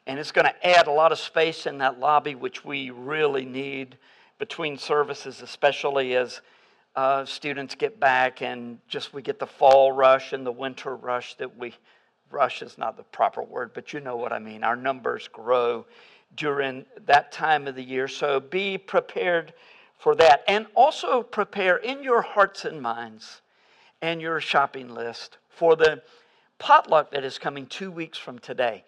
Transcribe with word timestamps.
and 0.07 0.17
it's 0.17 0.31
going 0.31 0.47
to 0.47 0.67
add 0.67 0.87
a 0.87 0.91
lot 0.91 1.11
of 1.11 1.19
space 1.19 1.67
in 1.67 1.77
that 1.77 1.99
lobby, 1.99 2.33
which 2.33 2.65
we 2.65 2.89
really 2.89 3.45
need 3.45 3.97
between 4.37 4.77
services, 4.77 5.41
especially 5.41 6.15
as 6.15 6.41
uh, 6.95 7.25
students 7.25 7.75
get 7.75 7.99
back 7.99 8.41
and 8.41 8.79
just 8.87 9.13
we 9.13 9.21
get 9.21 9.39
the 9.39 9.47
fall 9.47 9.91
rush 9.91 10.33
and 10.33 10.45
the 10.45 10.51
winter 10.51 10.95
rush 10.95 11.35
that 11.35 11.57
we, 11.57 11.73
rush 12.31 12.61
is 12.61 12.77
not 12.77 12.97
the 12.97 13.03
proper 13.03 13.41
word, 13.41 13.71
but 13.73 13.93
you 13.93 13.99
know 13.99 14.15
what 14.15 14.31
I 14.31 14.39
mean. 14.39 14.63
Our 14.63 14.75
numbers 14.75 15.27
grow 15.27 15.85
during 16.35 16.85
that 17.05 17.31
time 17.31 17.67
of 17.67 17.75
the 17.75 17.83
year, 17.83 18.07
so 18.07 18.39
be 18.39 18.77
prepared 18.77 19.53
for 19.97 20.15
that. 20.15 20.43
And 20.47 20.67
also 20.75 21.23
prepare 21.23 21.77
in 21.77 22.03
your 22.03 22.21
hearts 22.21 22.65
and 22.65 22.81
minds 22.81 23.41
and 24.01 24.21
your 24.21 24.39
shopping 24.39 24.93
list 24.93 25.37
for 25.49 25.75
the 25.75 26.01
potluck 26.59 27.11
that 27.11 27.23
is 27.23 27.37
coming 27.37 27.65
two 27.65 27.91
weeks 27.91 28.17
from 28.17 28.39
today. 28.39 28.83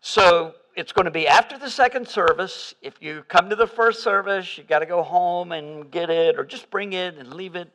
So 0.00 0.54
it's 0.76 0.92
going 0.92 1.04
to 1.04 1.10
be 1.10 1.28
after 1.28 1.58
the 1.58 1.68
second 1.68 2.08
service. 2.08 2.74
If 2.80 2.94
you 3.00 3.22
come 3.28 3.50
to 3.50 3.56
the 3.56 3.66
first 3.66 4.02
service, 4.02 4.56
you 4.56 4.64
got 4.64 4.78
to 4.78 4.86
go 4.86 5.02
home 5.02 5.52
and 5.52 5.90
get 5.90 6.08
it, 6.08 6.38
or 6.38 6.44
just 6.44 6.70
bring 6.70 6.94
it 6.94 7.16
and 7.18 7.34
leave 7.34 7.54
it 7.54 7.70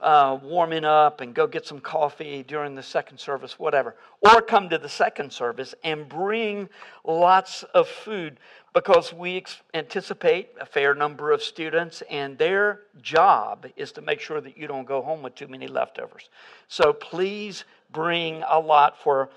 uh, 0.00 0.38
warming 0.42 0.84
up 0.84 1.20
and 1.20 1.34
go 1.34 1.46
get 1.46 1.66
some 1.66 1.78
coffee 1.78 2.42
during 2.42 2.74
the 2.74 2.82
second 2.82 3.18
service, 3.18 3.58
whatever. 3.58 3.94
Or 4.20 4.42
come 4.42 4.68
to 4.70 4.78
the 4.78 4.88
second 4.88 5.32
service 5.32 5.74
and 5.84 6.08
bring 6.08 6.68
lots 7.04 7.62
of 7.74 7.86
food 7.86 8.38
because 8.72 9.12
we 9.12 9.36
ex- 9.36 9.60
anticipate 9.74 10.50
a 10.60 10.66
fair 10.66 10.94
number 10.94 11.32
of 11.32 11.42
students, 11.42 12.02
and 12.10 12.36
their 12.38 12.80
job 13.00 13.66
is 13.76 13.92
to 13.92 14.00
make 14.00 14.20
sure 14.20 14.40
that 14.40 14.56
you 14.56 14.66
don't 14.66 14.86
go 14.86 15.02
home 15.02 15.22
with 15.22 15.34
too 15.34 15.48
many 15.48 15.68
leftovers. 15.68 16.30
So 16.68 16.92
please 16.92 17.64
bring 17.92 18.42
a 18.48 18.58
lot 18.58 19.00
for 19.00 19.30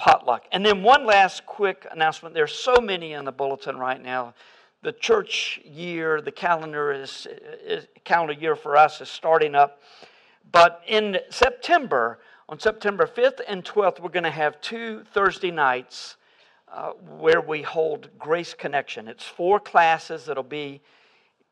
potluck. 0.00 0.46
And 0.50 0.64
then 0.64 0.82
one 0.82 1.04
last 1.04 1.46
quick 1.46 1.86
announcement 1.92 2.34
there's 2.34 2.54
so 2.54 2.76
many 2.80 3.12
in 3.12 3.24
the 3.24 3.32
bulletin 3.32 3.76
right 3.76 4.02
now 4.02 4.34
the 4.82 4.92
church 4.92 5.60
year, 5.64 6.20
the 6.22 6.32
calendar 6.32 6.92
is, 6.92 7.26
is, 7.66 7.86
calendar 8.04 8.32
year 8.32 8.56
for 8.56 8.76
us 8.76 9.00
is 9.00 9.08
starting 9.08 9.54
up. 9.54 9.82
But 10.52 10.82
in 10.88 11.18
September, 11.28 12.18
on 12.48 12.58
September 12.58 13.06
5th 13.06 13.40
and 13.46 13.62
12th, 13.62 14.00
we're 14.00 14.08
going 14.08 14.24
to 14.24 14.30
have 14.30 14.60
two 14.60 15.04
Thursday 15.12 15.50
nights 15.50 16.16
uh, 16.72 16.92
where 17.18 17.40
we 17.40 17.62
hold 17.62 18.08
Grace 18.18 18.54
Connection. 18.54 19.06
It's 19.06 19.24
four 19.24 19.60
classes 19.60 20.24
that'll 20.24 20.42
be 20.42 20.80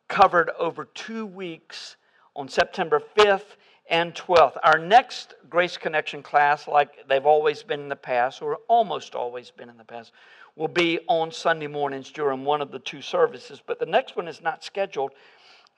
covered 0.09 0.51
over 0.59 0.87
two 0.87 1.27
weeks 1.27 1.97
on 2.35 2.49
September 2.49 3.03
5th 3.17 3.57
and 3.89 4.15
12th. 4.15 4.59
Our 4.63 4.79
next 4.79 5.35
Grace 5.49 5.77
Connection 5.77 6.23
class, 6.23 6.69
like 6.69 7.09
they've 7.09 7.25
always 7.25 7.63
been 7.63 7.81
in 7.81 7.89
the 7.89 7.97
past, 7.97 8.43
or 8.43 8.59
almost 8.69 9.15
always 9.15 9.51
been 9.51 9.69
in 9.69 9.79
the 9.79 9.85
past, 9.85 10.13
will 10.57 10.69
be 10.69 10.99
on 11.09 11.33
Sunday 11.33 11.67
mornings 11.67 12.11
during 12.11 12.45
one 12.45 12.61
of 12.61 12.71
the 12.71 12.81
two 12.81 13.01
services. 13.01 13.63
But 13.65 13.79
the 13.79 13.87
next 13.87 14.17
one 14.17 14.29
is 14.29 14.43
not 14.43 14.63
scheduled 14.63 15.13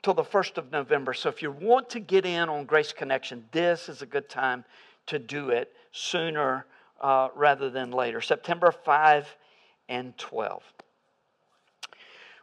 till 0.02 0.14
the 0.14 0.24
1st 0.24 0.58
of 0.58 0.72
November. 0.72 1.12
So 1.12 1.28
if 1.28 1.42
you 1.42 1.52
want 1.52 1.90
to 1.90 2.00
get 2.00 2.24
in 2.24 2.48
on 2.48 2.64
Grace 2.64 2.92
Connection, 2.92 3.44
this 3.52 3.88
is 3.88 4.02
a 4.02 4.06
good 4.06 4.28
time 4.28 4.64
to 5.06 5.18
do 5.18 5.50
it 5.50 5.72
sooner 5.92 6.66
uh, 7.00 7.28
rather 7.34 7.70
than 7.70 7.90
later. 7.90 8.20
September 8.20 8.72
5 8.72 9.36
and 9.88 10.16
12. 10.16 10.62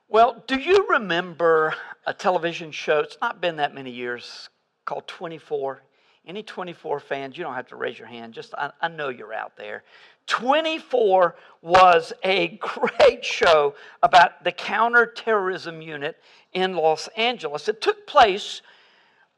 Well, 0.09 0.43
do 0.47 0.57
you 0.57 0.87
remember 0.89 1.73
a 2.05 2.13
television 2.13 2.71
show? 2.71 2.99
It's 2.99 3.17
not 3.21 3.41
been 3.41 3.57
that 3.57 3.73
many 3.73 3.91
years 3.91 4.49
called 4.87 5.07
24. 5.07 5.83
Any 6.25 6.41
24 6.41 6.99
fans, 6.99 7.37
you 7.37 7.43
don't 7.43 7.53
have 7.53 7.67
to 7.67 7.75
raise 7.75 7.99
your 7.99 8.07
hand. 8.07 8.33
Just 8.33 8.53
I, 8.55 8.71
I 8.81 8.87
know 8.87 9.09
you're 9.09 9.33
out 9.33 9.55
there. 9.55 9.83
24 10.25 11.35
was 11.61 12.13
a 12.23 12.57
great 12.57 13.23
show 13.23 13.75
about 14.01 14.43
the 14.43 14.51
counterterrorism 14.51 15.81
unit 15.81 16.17
in 16.53 16.73
Los 16.73 17.07
Angeles. 17.15 17.69
It 17.69 17.81
took 17.81 18.07
place 18.07 18.61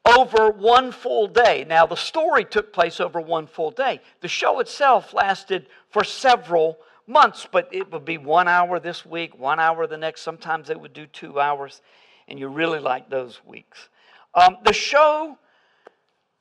over 0.05 0.49
one 0.49 0.91
full 0.91 1.27
day. 1.27 1.65
Now, 1.67 1.85
the 1.85 1.95
story 1.95 2.45
took 2.45 2.71
place 2.71 2.99
over 2.99 3.19
one 3.19 3.45
full 3.45 3.71
day. 3.71 3.99
The 4.21 4.27
show 4.27 4.59
itself 4.59 5.13
lasted 5.13 5.67
for 5.89 6.03
several 6.03 6.79
months, 7.05 7.47
but 7.51 7.67
it 7.71 7.91
would 7.91 8.05
be 8.05 8.17
one 8.17 8.47
hour 8.47 8.79
this 8.79 9.05
week, 9.05 9.37
one 9.37 9.59
hour 9.59 9.85
the 9.85 9.97
next. 9.97 10.21
Sometimes 10.21 10.67
they 10.67 10.75
would 10.75 10.93
do 10.93 11.05
two 11.05 11.39
hours, 11.39 11.81
and 12.27 12.39
you 12.39 12.47
really 12.47 12.79
like 12.79 13.09
those 13.09 13.43
weeks. 13.45 13.89
Um, 14.35 14.57
the 14.63 14.73
show 14.73 15.37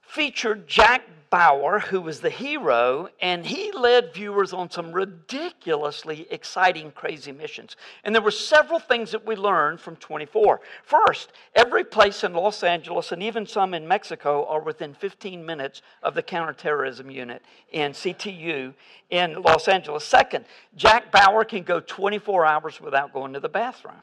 featured 0.02 0.66
Jack 0.66 1.02
Bauer, 1.30 1.78
who 1.80 2.00
was 2.00 2.20
the 2.20 2.30
hero, 2.30 3.08
and 3.20 3.44
he 3.44 3.70
led 3.72 4.14
viewers 4.14 4.52
on 4.54 4.70
some 4.70 4.92
ridiculously 4.92 6.26
exciting, 6.30 6.90
crazy 6.92 7.32
missions. 7.32 7.76
And 8.02 8.14
there 8.14 8.22
were 8.22 8.30
several 8.30 8.78
things 8.78 9.10
that 9.10 9.26
we 9.26 9.36
learned 9.36 9.80
from 9.80 9.96
24. 9.96 10.60
First, 10.84 11.32
every 11.54 11.84
place 11.84 12.24
in 12.24 12.32
Los 12.32 12.62
Angeles 12.62 13.12
and 13.12 13.22
even 13.22 13.46
some 13.46 13.74
in 13.74 13.86
Mexico 13.86 14.46
are 14.46 14.62
within 14.62 14.94
15 14.94 15.44
minutes 15.44 15.82
of 16.02 16.14
the 16.14 16.22
counterterrorism 16.22 17.10
unit 17.10 17.42
in 17.72 17.92
CTU 17.92 18.72
in 19.10 19.42
Los 19.42 19.68
Angeles. 19.68 20.04
Second, 20.04 20.46
Jack 20.76 21.12
Bauer 21.12 21.44
can 21.44 21.62
go 21.62 21.80
24 21.80 22.46
hours 22.46 22.80
without 22.80 23.12
going 23.12 23.34
to 23.34 23.40
the 23.40 23.48
bathroom. 23.50 23.96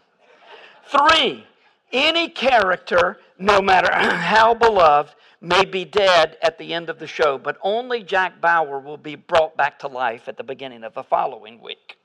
Three, 0.88 1.44
any 1.91 2.29
character, 2.29 3.18
no 3.38 3.62
matter 3.62 3.91
how 3.94 4.53
beloved, 4.53 5.16
may 5.41 5.66
be 5.66 5.85
dead 5.85 6.38
at 6.41 6.57
the 6.57 6.73
end 6.73 6.90
of 6.90 7.00
the 7.00 7.07
show, 7.07 7.38
but 7.38 7.57
only 7.62 8.03
Jack 8.03 8.41
Bauer 8.41 8.79
will 8.79 8.97
be 8.97 9.16
brought 9.16 9.55
back 9.55 9.79
to 9.79 9.87
life 9.87 10.28
at 10.28 10.37
the 10.37 10.43
beginning 10.43 10.84
of 10.84 10.93
the 10.93 11.03
following 11.03 11.61
week. 11.61 11.97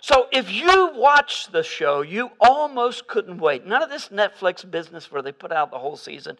So 0.00 0.26
if 0.32 0.52
you 0.52 0.92
watch 0.94 1.50
the 1.50 1.62
show, 1.62 2.02
you 2.02 2.30
almost 2.40 3.06
couldn't 3.06 3.38
wait. 3.38 3.66
None 3.66 3.82
of 3.82 3.88
this 3.88 4.08
Netflix 4.08 4.68
business 4.68 5.10
where 5.10 5.22
they 5.22 5.32
put 5.32 5.50
out 5.50 5.70
the 5.70 5.78
whole 5.78 5.96
season. 5.96 6.36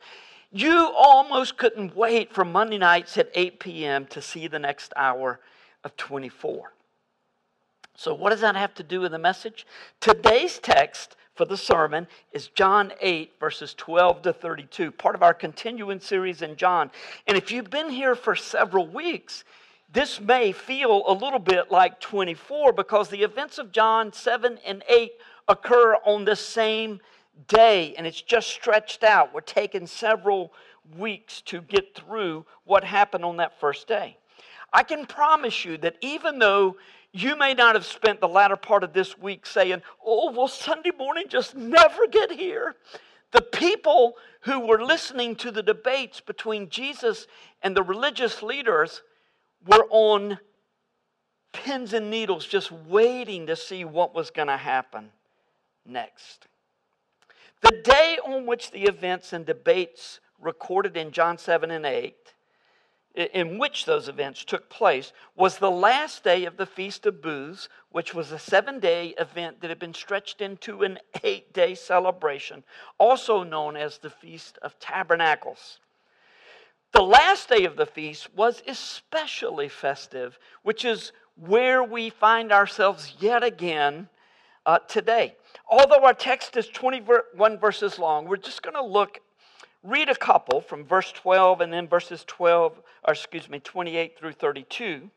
You 0.52 0.92
almost 0.96 1.56
couldn't 1.56 1.96
wait 1.96 2.32
for 2.32 2.44
Monday 2.44 2.78
nights 2.78 3.16
at 3.16 3.30
8 3.34 3.60
p.m. 3.60 4.06
to 4.06 4.20
see 4.20 4.48
the 4.48 4.58
next 4.58 4.92
hour 4.96 5.40
of 5.82 5.96
24. 5.96 6.74
So, 7.96 8.12
what 8.12 8.30
does 8.30 8.40
that 8.40 8.54
have 8.54 8.74
to 8.74 8.82
do 8.82 9.00
with 9.00 9.12
the 9.12 9.18
message? 9.18 9.66
Today's 10.00 10.58
text 10.58 11.16
for 11.34 11.44
the 11.44 11.56
sermon 11.56 12.06
is 12.32 12.48
John 12.48 12.92
8, 13.00 13.32
verses 13.40 13.74
12 13.74 14.22
to 14.22 14.32
32, 14.32 14.90
part 14.92 15.14
of 15.14 15.22
our 15.22 15.34
continuing 15.34 16.00
series 16.00 16.42
in 16.42 16.56
John. 16.56 16.90
And 17.26 17.36
if 17.36 17.50
you've 17.50 17.70
been 17.70 17.90
here 17.90 18.14
for 18.14 18.36
several 18.36 18.86
weeks, 18.86 19.44
this 19.92 20.20
may 20.20 20.52
feel 20.52 21.02
a 21.06 21.12
little 21.12 21.38
bit 21.38 21.70
like 21.70 22.00
24 22.00 22.72
because 22.72 23.08
the 23.08 23.22
events 23.22 23.58
of 23.58 23.72
John 23.72 24.12
7 24.12 24.58
and 24.64 24.82
8 24.88 25.12
occur 25.48 25.96
on 26.04 26.24
the 26.24 26.36
same 26.36 27.00
day 27.48 27.94
and 27.96 28.06
it's 28.06 28.20
just 28.20 28.48
stretched 28.48 29.02
out. 29.02 29.34
We're 29.34 29.40
taking 29.40 29.86
several 29.86 30.52
weeks 30.96 31.40
to 31.42 31.60
get 31.62 31.94
through 31.94 32.46
what 32.64 32.84
happened 32.84 33.24
on 33.24 33.36
that 33.38 33.58
first 33.58 33.88
day. 33.88 34.16
I 34.72 34.82
can 34.82 35.06
promise 35.06 35.64
you 35.64 35.78
that 35.78 35.96
even 36.00 36.38
though 36.38 36.76
you 37.14 37.36
may 37.36 37.54
not 37.54 37.76
have 37.76 37.86
spent 37.86 38.20
the 38.20 38.26
latter 38.26 38.56
part 38.56 38.82
of 38.82 38.92
this 38.92 39.16
week 39.16 39.46
saying, 39.46 39.82
Oh, 40.04 40.32
will 40.32 40.48
Sunday 40.48 40.90
morning 40.98 41.26
just 41.28 41.54
never 41.54 42.08
get 42.08 42.32
here? 42.32 42.74
The 43.30 43.40
people 43.40 44.14
who 44.40 44.58
were 44.58 44.82
listening 44.82 45.36
to 45.36 45.52
the 45.52 45.62
debates 45.62 46.20
between 46.20 46.68
Jesus 46.68 47.28
and 47.62 47.76
the 47.76 47.84
religious 47.84 48.42
leaders 48.42 49.02
were 49.64 49.86
on 49.90 50.38
pins 51.52 51.92
and 51.92 52.10
needles, 52.10 52.46
just 52.46 52.72
waiting 52.72 53.46
to 53.46 53.54
see 53.54 53.84
what 53.84 54.12
was 54.12 54.30
going 54.30 54.48
to 54.48 54.56
happen 54.56 55.10
next. 55.86 56.48
The 57.60 57.80
day 57.84 58.18
on 58.26 58.44
which 58.44 58.72
the 58.72 58.82
events 58.82 59.32
and 59.32 59.46
debates 59.46 60.18
recorded 60.40 60.96
in 60.96 61.12
John 61.12 61.38
7 61.38 61.70
and 61.70 61.86
8, 61.86 62.33
in 63.14 63.58
which 63.58 63.84
those 63.84 64.08
events 64.08 64.44
took 64.44 64.68
place, 64.68 65.12
was 65.36 65.58
the 65.58 65.70
last 65.70 66.24
day 66.24 66.44
of 66.44 66.56
the 66.56 66.66
Feast 66.66 67.06
of 67.06 67.22
Booths, 67.22 67.68
which 67.90 68.12
was 68.12 68.32
a 68.32 68.38
seven 68.38 68.80
day 68.80 69.14
event 69.18 69.60
that 69.60 69.70
had 69.70 69.78
been 69.78 69.94
stretched 69.94 70.40
into 70.40 70.82
an 70.82 70.98
eight 71.22 71.52
day 71.52 71.74
celebration, 71.74 72.64
also 72.98 73.42
known 73.42 73.76
as 73.76 73.98
the 73.98 74.10
Feast 74.10 74.58
of 74.62 74.78
Tabernacles. 74.78 75.78
The 76.94 77.02
last 77.02 77.48
day 77.48 77.64
of 77.64 77.74
the 77.74 77.86
feast 77.86 78.32
was 78.36 78.62
especially 78.68 79.68
festive, 79.68 80.38
which 80.62 80.84
is 80.84 81.10
where 81.34 81.82
we 81.82 82.08
find 82.08 82.52
ourselves 82.52 83.14
yet 83.18 83.42
again 83.42 84.08
uh, 84.64 84.78
today. 84.78 85.34
Although 85.68 86.04
our 86.04 86.14
text 86.14 86.56
is 86.56 86.68
21 86.68 87.58
verses 87.58 87.98
long, 87.98 88.26
we're 88.26 88.36
just 88.36 88.62
going 88.62 88.74
to 88.74 88.84
look, 88.84 89.18
read 89.84 90.08
a 90.08 90.14
couple 90.14 90.60
from 90.60 90.84
verse 90.84 91.12
12 91.12 91.60
and 91.60 91.72
then 91.72 91.86
verses 91.86 92.24
12, 92.26 92.80
or 93.04 93.12
excuse 93.12 93.48
me, 93.48 93.60
28 93.60 94.18
through 94.18 94.32
32. 94.32 95.10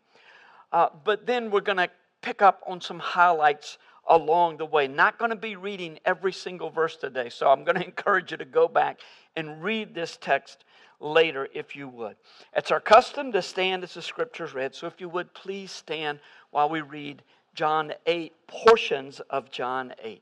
Uh, 0.72 0.90
but 1.04 1.26
then 1.26 1.50
we're 1.50 1.62
going 1.62 1.78
to 1.78 1.90
pick 2.22 2.42
up 2.42 2.62
on 2.68 2.82
some 2.82 3.00
highlights 3.00 3.78
along 4.10 4.58
the 4.58 4.66
way. 4.66 4.88
Not 4.88 5.18
going 5.18 5.32
to 5.32 5.38
be 5.38 5.56
reading 5.56 6.00
every 6.06 6.34
single 6.34 6.70
verse 6.70 6.98
today, 6.98 7.30
so 7.30 7.50
I'm 7.50 7.64
going 7.64 7.76
to 7.80 7.86
encourage 7.86 8.32
you 8.32 8.38
to 8.38 8.46
go 8.46 8.68
back 8.68 9.00
and 9.36 9.64
read 9.64 9.96
this 9.96 10.18
text 10.20 10.66
later 11.00 11.48
if 11.54 11.76
you 11.76 11.88
would. 11.88 12.16
It's 12.56 12.72
our 12.72 12.80
custom 12.80 13.32
to 13.32 13.42
stand 13.42 13.84
as 13.84 13.94
the 13.94 14.02
scriptures 14.02 14.54
read, 14.54 14.76
so 14.76 14.88
if 14.88 15.00
you 15.00 15.10
would 15.10 15.34
please 15.34 15.72
stand 15.72 16.20
while 16.52 16.70
we 16.70 16.82
read 16.82 17.22
John 17.54 17.94
8, 18.06 18.34
portions 18.48 19.20
of 19.30 19.50
John 19.52 19.94
8. 20.04 20.22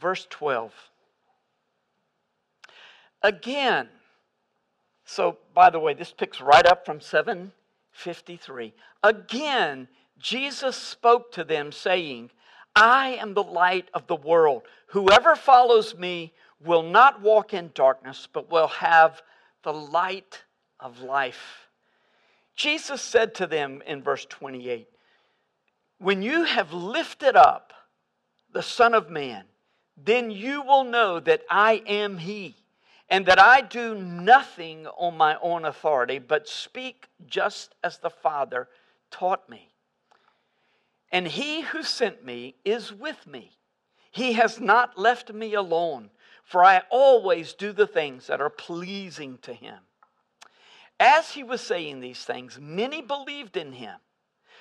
Verse 0.00 0.26
12. 0.30 0.72
Again, 3.22 3.88
so 5.04 5.38
by 5.54 5.70
the 5.70 5.78
way, 5.78 5.94
this 5.94 6.12
picks 6.12 6.40
right 6.40 6.66
up 6.66 6.84
from 6.84 7.00
753. 7.00 8.74
Again, 9.02 9.88
Jesus 10.18 10.76
spoke 10.76 11.32
to 11.32 11.44
them, 11.44 11.72
saying, 11.72 12.30
I 12.76 13.18
am 13.20 13.34
the 13.34 13.42
light 13.42 13.88
of 13.94 14.06
the 14.06 14.16
world. 14.16 14.62
Whoever 14.88 15.34
follows 15.34 15.96
me 15.96 16.32
will 16.64 16.82
not 16.82 17.22
walk 17.22 17.54
in 17.54 17.70
darkness, 17.74 18.28
but 18.32 18.50
will 18.50 18.68
have 18.68 19.22
the 19.62 19.72
light 19.72 20.44
of 20.80 21.00
life. 21.00 21.68
Jesus 22.54 23.00
said 23.00 23.34
to 23.36 23.46
them 23.46 23.82
in 23.86 24.02
verse 24.02 24.26
28 24.26 24.88
When 25.98 26.22
you 26.22 26.44
have 26.44 26.72
lifted 26.72 27.36
up 27.36 27.72
the 28.52 28.62
Son 28.62 28.94
of 28.94 29.10
Man, 29.10 29.44
then 29.96 30.30
you 30.30 30.62
will 30.62 30.84
know 30.84 31.20
that 31.20 31.42
I 31.50 31.82
am 31.86 32.18
He, 32.18 32.56
and 33.10 33.26
that 33.26 33.40
I 33.40 33.60
do 33.60 33.94
nothing 33.94 34.86
on 34.86 35.16
my 35.16 35.36
own 35.40 35.64
authority, 35.64 36.18
but 36.18 36.48
speak 36.48 37.08
just 37.26 37.74
as 37.82 37.98
the 37.98 38.10
Father 38.10 38.68
taught 39.10 39.48
me. 39.48 39.70
And 41.10 41.26
He 41.26 41.62
who 41.62 41.82
sent 41.82 42.24
me 42.24 42.54
is 42.64 42.92
with 42.92 43.26
me. 43.26 43.52
He 44.10 44.34
has 44.34 44.60
not 44.60 44.98
left 44.98 45.32
me 45.32 45.54
alone 45.54 46.10
for 46.48 46.64
I 46.64 46.80
always 46.88 47.52
do 47.52 47.72
the 47.72 47.86
things 47.86 48.26
that 48.28 48.40
are 48.40 48.48
pleasing 48.48 49.36
to 49.42 49.52
him. 49.52 49.80
As 50.98 51.32
he 51.32 51.42
was 51.42 51.60
saying 51.60 52.00
these 52.00 52.24
things, 52.24 52.58
many 52.58 53.02
believed 53.02 53.58
in 53.58 53.74
him. 53.74 53.96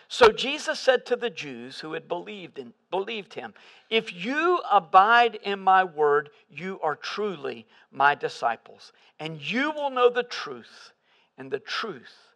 So 0.09 0.31
Jesus 0.31 0.80
said 0.80 1.06
to 1.07 1.15
the 1.15 1.30
Jews 1.30 1.81
who 1.81 1.94
had 1.94 2.07
believed 2.07 2.57
in, 2.57 2.74
believed 2.89 3.33
him, 3.33 3.54
"If 3.89 4.13
you 4.13 4.62
abide 4.71 5.36
in 5.36 5.59
my 5.59 5.83
word, 5.83 6.30
you 6.50 6.80
are 6.81 6.95
truly 6.95 7.68
my 7.92 8.15
disciples, 8.15 8.94
and 9.19 9.42
you 9.42 9.71
will 9.71 9.89
know 9.89 10.09
the 10.09 10.24
truth, 10.24 10.94
and 11.38 11.51
the 11.51 11.59
truth 11.59 12.33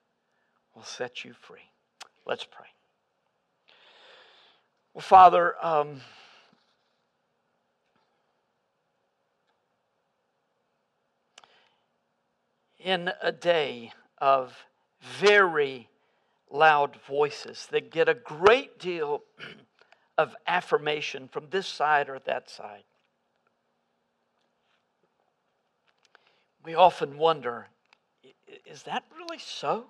will 0.76 0.84
set 0.84 1.24
you 1.24 1.34
free." 1.34 1.72
Let's 2.26 2.44
pray. 2.44 2.68
Well, 4.94 5.02
Father, 5.02 5.56
um, 5.66 6.02
in 12.78 13.14
a 13.22 13.32
day 13.32 13.94
of 14.18 14.66
very 15.00 15.88
loud 16.52 16.98
voices 17.08 17.68
that 17.72 17.92
get 17.92 18.10
a 18.10 18.14
great 18.14 18.80
deal 18.80 19.24
of 20.18 20.36
affirmation 20.46 21.28
from 21.28 21.48
this 21.50 21.68
side 21.68 22.10
or 22.10 22.20
that 22.20 22.50
side. 22.50 22.84
We 26.64 26.76
often 26.76 27.18
wonder 27.18 27.68
is 28.66 28.84
that 28.84 29.04
really 29.18 29.40
so? 29.40 29.86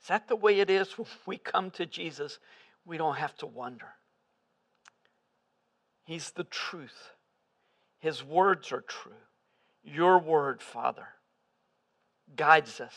Is 0.00 0.08
that 0.08 0.28
the 0.28 0.36
way 0.36 0.60
it 0.60 0.70
is 0.70 0.96
when 0.96 1.08
we 1.26 1.38
come 1.38 1.70
to 1.72 1.86
Jesus? 1.86 2.38
We 2.86 2.96
don't 2.96 3.16
have 3.16 3.36
to 3.38 3.46
wonder. 3.46 3.88
He's 6.04 6.30
the 6.30 6.44
truth. 6.44 7.10
His 7.98 8.24
words 8.24 8.72
are 8.72 8.80
true. 8.80 9.12
Your 9.84 10.18
word, 10.18 10.62
Father, 10.62 11.08
guides 12.36 12.80
us. 12.80 12.94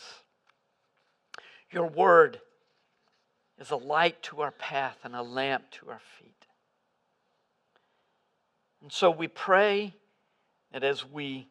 Your 1.70 1.88
word 1.88 2.40
is 3.62 3.70
a 3.70 3.76
light 3.76 4.20
to 4.24 4.42
our 4.42 4.50
path 4.50 4.98
and 5.04 5.14
a 5.14 5.22
lamp 5.22 5.70
to 5.70 5.88
our 5.88 6.00
feet. 6.18 6.46
And 8.82 8.92
so 8.92 9.08
we 9.08 9.28
pray 9.28 9.94
that 10.72 10.82
as 10.82 11.08
we 11.08 11.46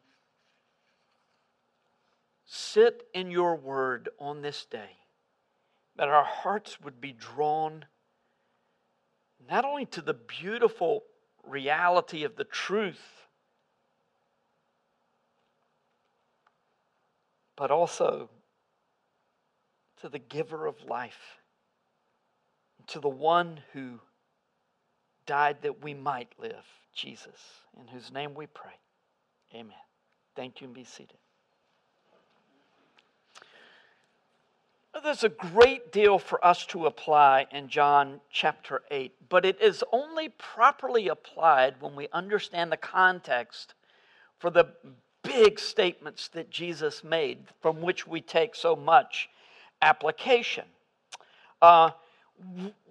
sit 2.44 3.04
in 3.14 3.30
your 3.30 3.56
word 3.56 4.10
on 4.18 4.42
this 4.42 4.66
day, 4.66 4.98
that 5.96 6.08
our 6.08 6.24
hearts 6.24 6.78
would 6.82 7.00
be 7.00 7.12
drawn 7.12 7.86
not 9.48 9.64
only 9.64 9.86
to 9.86 10.02
the 10.02 10.14
beautiful 10.14 11.04
reality 11.44 12.24
of 12.24 12.36
the 12.36 12.44
truth 12.44 13.22
but 17.56 17.70
also 17.70 18.28
to 20.00 20.08
the 20.08 20.18
giver 20.18 20.66
of 20.66 20.74
life, 20.88 21.41
to 22.88 23.00
the 23.00 23.08
one 23.08 23.60
who 23.72 24.00
died 25.26 25.58
that 25.62 25.82
we 25.82 25.94
might 25.94 26.28
live, 26.38 26.64
Jesus, 26.94 27.40
in 27.80 27.88
whose 27.88 28.12
name 28.12 28.34
we 28.34 28.46
pray. 28.46 28.72
Amen. 29.54 29.74
Thank 30.34 30.60
you 30.60 30.66
and 30.66 30.74
be 30.74 30.84
seated. 30.84 31.16
There's 35.02 35.24
a 35.24 35.30
great 35.30 35.90
deal 35.90 36.18
for 36.18 36.44
us 36.44 36.66
to 36.66 36.86
apply 36.86 37.46
in 37.50 37.68
John 37.68 38.20
chapter 38.30 38.82
8, 38.90 39.12
but 39.30 39.44
it 39.44 39.60
is 39.60 39.82
only 39.90 40.28
properly 40.28 41.08
applied 41.08 41.80
when 41.80 41.96
we 41.96 42.08
understand 42.12 42.70
the 42.70 42.76
context 42.76 43.74
for 44.38 44.50
the 44.50 44.68
big 45.22 45.58
statements 45.58 46.28
that 46.28 46.50
Jesus 46.50 47.02
made, 47.02 47.38
from 47.60 47.80
which 47.80 48.06
we 48.06 48.20
take 48.20 48.54
so 48.54 48.76
much 48.76 49.30
application. 49.80 50.64
Uh, 51.60 51.90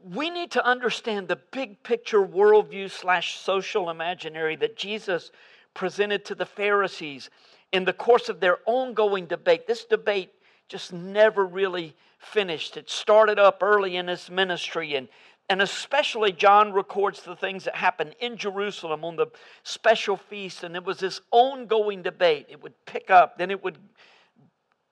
we 0.03 0.29
need 0.29 0.51
to 0.51 0.65
understand 0.65 1.27
the 1.27 1.35
big 1.51 1.83
picture 1.83 2.21
worldview 2.21 2.89
slash 2.89 3.37
social 3.37 3.89
imaginary 3.89 4.55
that 4.57 4.77
Jesus 4.77 5.31
presented 5.73 6.25
to 6.25 6.35
the 6.35 6.45
Pharisees 6.45 7.29
in 7.71 7.85
the 7.85 7.93
course 7.93 8.29
of 8.29 8.39
their 8.39 8.59
ongoing 8.65 9.25
debate. 9.25 9.67
This 9.67 9.85
debate 9.85 10.31
just 10.67 10.93
never 10.93 11.45
really 11.45 11.95
finished. 12.19 12.77
It 12.77 12.89
started 12.89 13.39
up 13.39 13.61
early 13.61 13.97
in 13.97 14.07
his 14.07 14.29
ministry 14.29 14.95
and 14.95 15.07
and 15.51 15.61
especially, 15.61 16.31
John 16.31 16.71
records 16.71 17.23
the 17.23 17.35
things 17.35 17.65
that 17.65 17.75
happened 17.75 18.15
in 18.21 18.37
Jerusalem 18.37 19.03
on 19.03 19.17
the 19.17 19.27
special 19.63 20.15
feast, 20.15 20.63
and 20.63 20.77
it 20.77 20.85
was 20.85 20.99
this 20.99 21.19
ongoing 21.29 22.01
debate. 22.03 22.45
It 22.47 22.63
would 22.63 22.73
pick 22.85 23.09
up, 23.11 23.37
then 23.37 23.51
it 23.51 23.61
would 23.61 23.77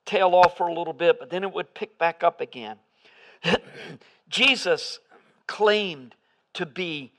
tail 0.05 0.35
off 0.35 0.57
for 0.57 0.67
a 0.67 0.73
little 0.73 0.91
bit, 0.91 1.17
but 1.17 1.29
then 1.29 1.45
it 1.45 1.53
would 1.53 1.73
pick 1.73 1.97
back 1.97 2.25
up 2.25 2.41
again. 2.41 2.75
Jesus 4.29 4.99
claimed 5.47 6.15
to 6.53 6.65
be 6.65 7.11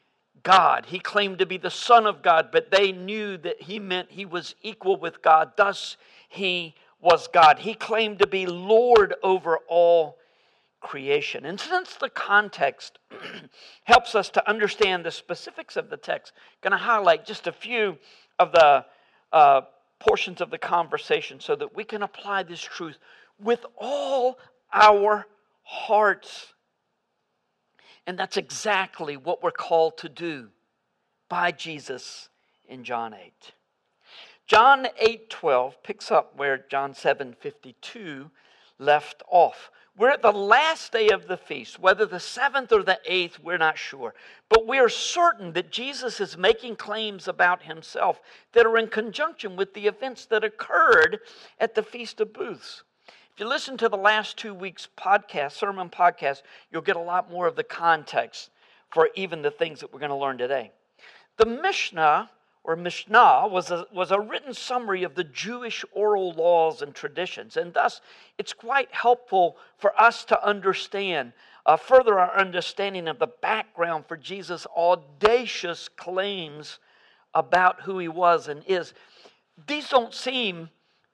God. 0.42 0.86
He 0.86 0.98
claimed 0.98 1.38
to 1.40 1.46
be 1.46 1.58
the 1.58 1.70
Son 1.70 2.06
of 2.06 2.22
God, 2.22 2.48
but 2.50 2.70
they 2.70 2.92
knew 2.92 3.36
that 3.38 3.62
he 3.62 3.78
meant 3.78 4.10
he 4.10 4.24
was 4.24 4.54
equal 4.62 4.96
with 4.96 5.22
God. 5.22 5.52
Thus, 5.56 5.96
he 6.28 6.74
was 7.00 7.28
God. 7.28 7.58
He 7.58 7.74
claimed 7.74 8.20
to 8.20 8.26
be 8.26 8.46
Lord 8.46 9.14
over 9.22 9.58
all 9.68 10.16
creation. 10.80 11.44
And 11.44 11.60
since 11.60 11.94
the 11.96 12.08
context 12.08 12.98
helps 13.84 14.14
us 14.14 14.30
to 14.30 14.48
understand 14.48 15.04
the 15.04 15.10
specifics 15.10 15.76
of 15.76 15.90
the 15.90 15.96
text, 15.96 16.32
I'm 16.36 16.70
going 16.70 16.78
to 16.78 16.84
highlight 16.84 17.26
just 17.26 17.46
a 17.46 17.52
few 17.52 17.98
of 18.38 18.52
the 18.52 18.84
uh, 19.32 19.62
portions 19.98 20.40
of 20.40 20.50
the 20.50 20.58
conversation 20.58 21.40
so 21.40 21.54
that 21.56 21.76
we 21.76 21.84
can 21.84 22.02
apply 22.02 22.42
this 22.42 22.60
truth 22.60 22.98
with 23.38 23.64
all 23.76 24.38
our 24.72 25.26
hearts. 25.62 26.54
And 28.06 28.18
that's 28.18 28.36
exactly 28.36 29.16
what 29.16 29.42
we're 29.42 29.50
called 29.50 29.98
to 29.98 30.08
do 30.08 30.48
by 31.28 31.52
Jesus 31.52 32.28
in 32.68 32.84
John 32.84 33.14
8. 33.14 33.52
John 34.46 34.88
8:12 34.98 35.80
picks 35.82 36.10
up 36.10 36.34
where 36.34 36.58
John 36.58 36.92
7:52 36.92 38.30
left 38.78 39.22
off. 39.28 39.70
We're 39.96 40.10
at 40.10 40.22
the 40.22 40.32
last 40.32 40.92
day 40.92 41.10
of 41.10 41.28
the 41.28 41.36
feast, 41.36 41.78
whether 41.78 42.06
the 42.06 42.20
seventh 42.20 42.72
or 42.72 42.82
the 42.82 43.00
eighth, 43.04 43.38
we're 43.38 43.58
not 43.58 43.76
sure. 43.76 44.14
But 44.48 44.66
we 44.66 44.78
are 44.78 44.88
certain 44.88 45.52
that 45.52 45.70
Jesus 45.70 46.20
is 46.20 46.38
making 46.38 46.76
claims 46.76 47.28
about 47.28 47.62
himself 47.62 48.20
that 48.52 48.66
are 48.66 48.78
in 48.78 48.88
conjunction 48.88 49.56
with 49.56 49.74
the 49.74 49.86
events 49.86 50.26
that 50.26 50.42
occurred 50.42 51.20
at 51.58 51.74
the 51.74 51.82
Feast 51.82 52.20
of 52.20 52.32
Booths. 52.32 52.82
If 53.40 53.44
you 53.44 53.48
listen 53.48 53.78
to 53.78 53.88
the 53.88 53.96
last 53.96 54.36
two 54.36 54.52
weeks' 54.52 54.86
podcast, 54.98 55.52
sermon 55.52 55.88
podcast, 55.88 56.42
you'll 56.70 56.82
get 56.82 56.96
a 56.96 57.00
lot 57.00 57.30
more 57.30 57.46
of 57.46 57.56
the 57.56 57.64
context 57.64 58.50
for 58.90 59.08
even 59.14 59.40
the 59.40 59.50
things 59.50 59.80
that 59.80 59.90
we're 59.90 59.98
going 59.98 60.10
to 60.10 60.16
learn 60.16 60.36
today. 60.36 60.72
The 61.38 61.46
Mishnah 61.46 62.30
or 62.64 62.76
Mishnah 62.76 63.48
was 63.50 63.70
a, 63.70 63.86
was 63.94 64.10
a 64.10 64.20
written 64.20 64.52
summary 64.52 65.04
of 65.04 65.14
the 65.14 65.24
Jewish 65.24 65.86
oral 65.92 66.34
laws 66.34 66.82
and 66.82 66.94
traditions. 66.94 67.56
And 67.56 67.72
thus, 67.72 68.02
it's 68.36 68.52
quite 68.52 68.92
helpful 68.92 69.56
for 69.78 69.98
us 69.98 70.26
to 70.26 70.46
understand, 70.46 71.32
uh, 71.64 71.78
further 71.78 72.18
our 72.18 72.36
understanding 72.36 73.08
of 73.08 73.18
the 73.18 73.30
background 73.40 74.04
for 74.06 74.18
Jesus' 74.18 74.66
audacious 74.76 75.88
claims 75.88 76.78
about 77.32 77.80
who 77.80 78.00
he 78.00 78.08
was 78.08 78.48
and 78.48 78.62
is. 78.66 78.92
These 79.66 79.88
don't 79.88 80.12
seem 80.12 80.68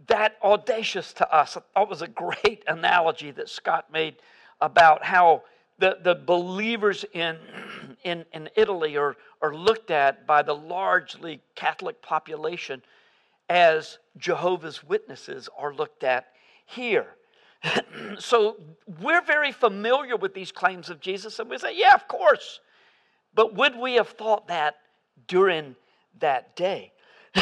that 0.08 0.36
audacious 0.42 1.12
to 1.14 1.34
us. 1.34 1.56
It 1.56 1.88
was 1.88 2.02
a 2.02 2.08
great 2.08 2.62
analogy 2.66 3.30
that 3.32 3.48
Scott 3.48 3.92
made 3.92 4.16
about 4.60 5.04
how 5.04 5.42
the, 5.78 5.98
the 6.02 6.14
believers 6.14 7.04
in, 7.12 7.36
in, 8.04 8.24
in 8.32 8.48
Italy 8.56 8.96
are, 8.96 9.16
are 9.42 9.54
looked 9.54 9.90
at 9.90 10.26
by 10.26 10.42
the 10.42 10.54
largely 10.54 11.40
Catholic 11.54 12.00
population 12.02 12.82
as 13.48 13.98
Jehovah's 14.18 14.82
Witnesses 14.82 15.48
are 15.56 15.74
looked 15.74 16.04
at 16.04 16.26
here. 16.66 17.06
so 18.18 18.56
we're 19.00 19.22
very 19.22 19.52
familiar 19.52 20.16
with 20.16 20.34
these 20.34 20.52
claims 20.52 20.90
of 20.90 21.00
Jesus, 21.00 21.38
and 21.38 21.48
we 21.48 21.58
say, 21.58 21.76
yeah, 21.76 21.94
of 21.94 22.08
course. 22.08 22.60
But 23.34 23.54
would 23.54 23.76
we 23.76 23.94
have 23.94 24.08
thought 24.08 24.48
that 24.48 24.76
during 25.28 25.76
that 26.20 26.56
day? 26.56 26.92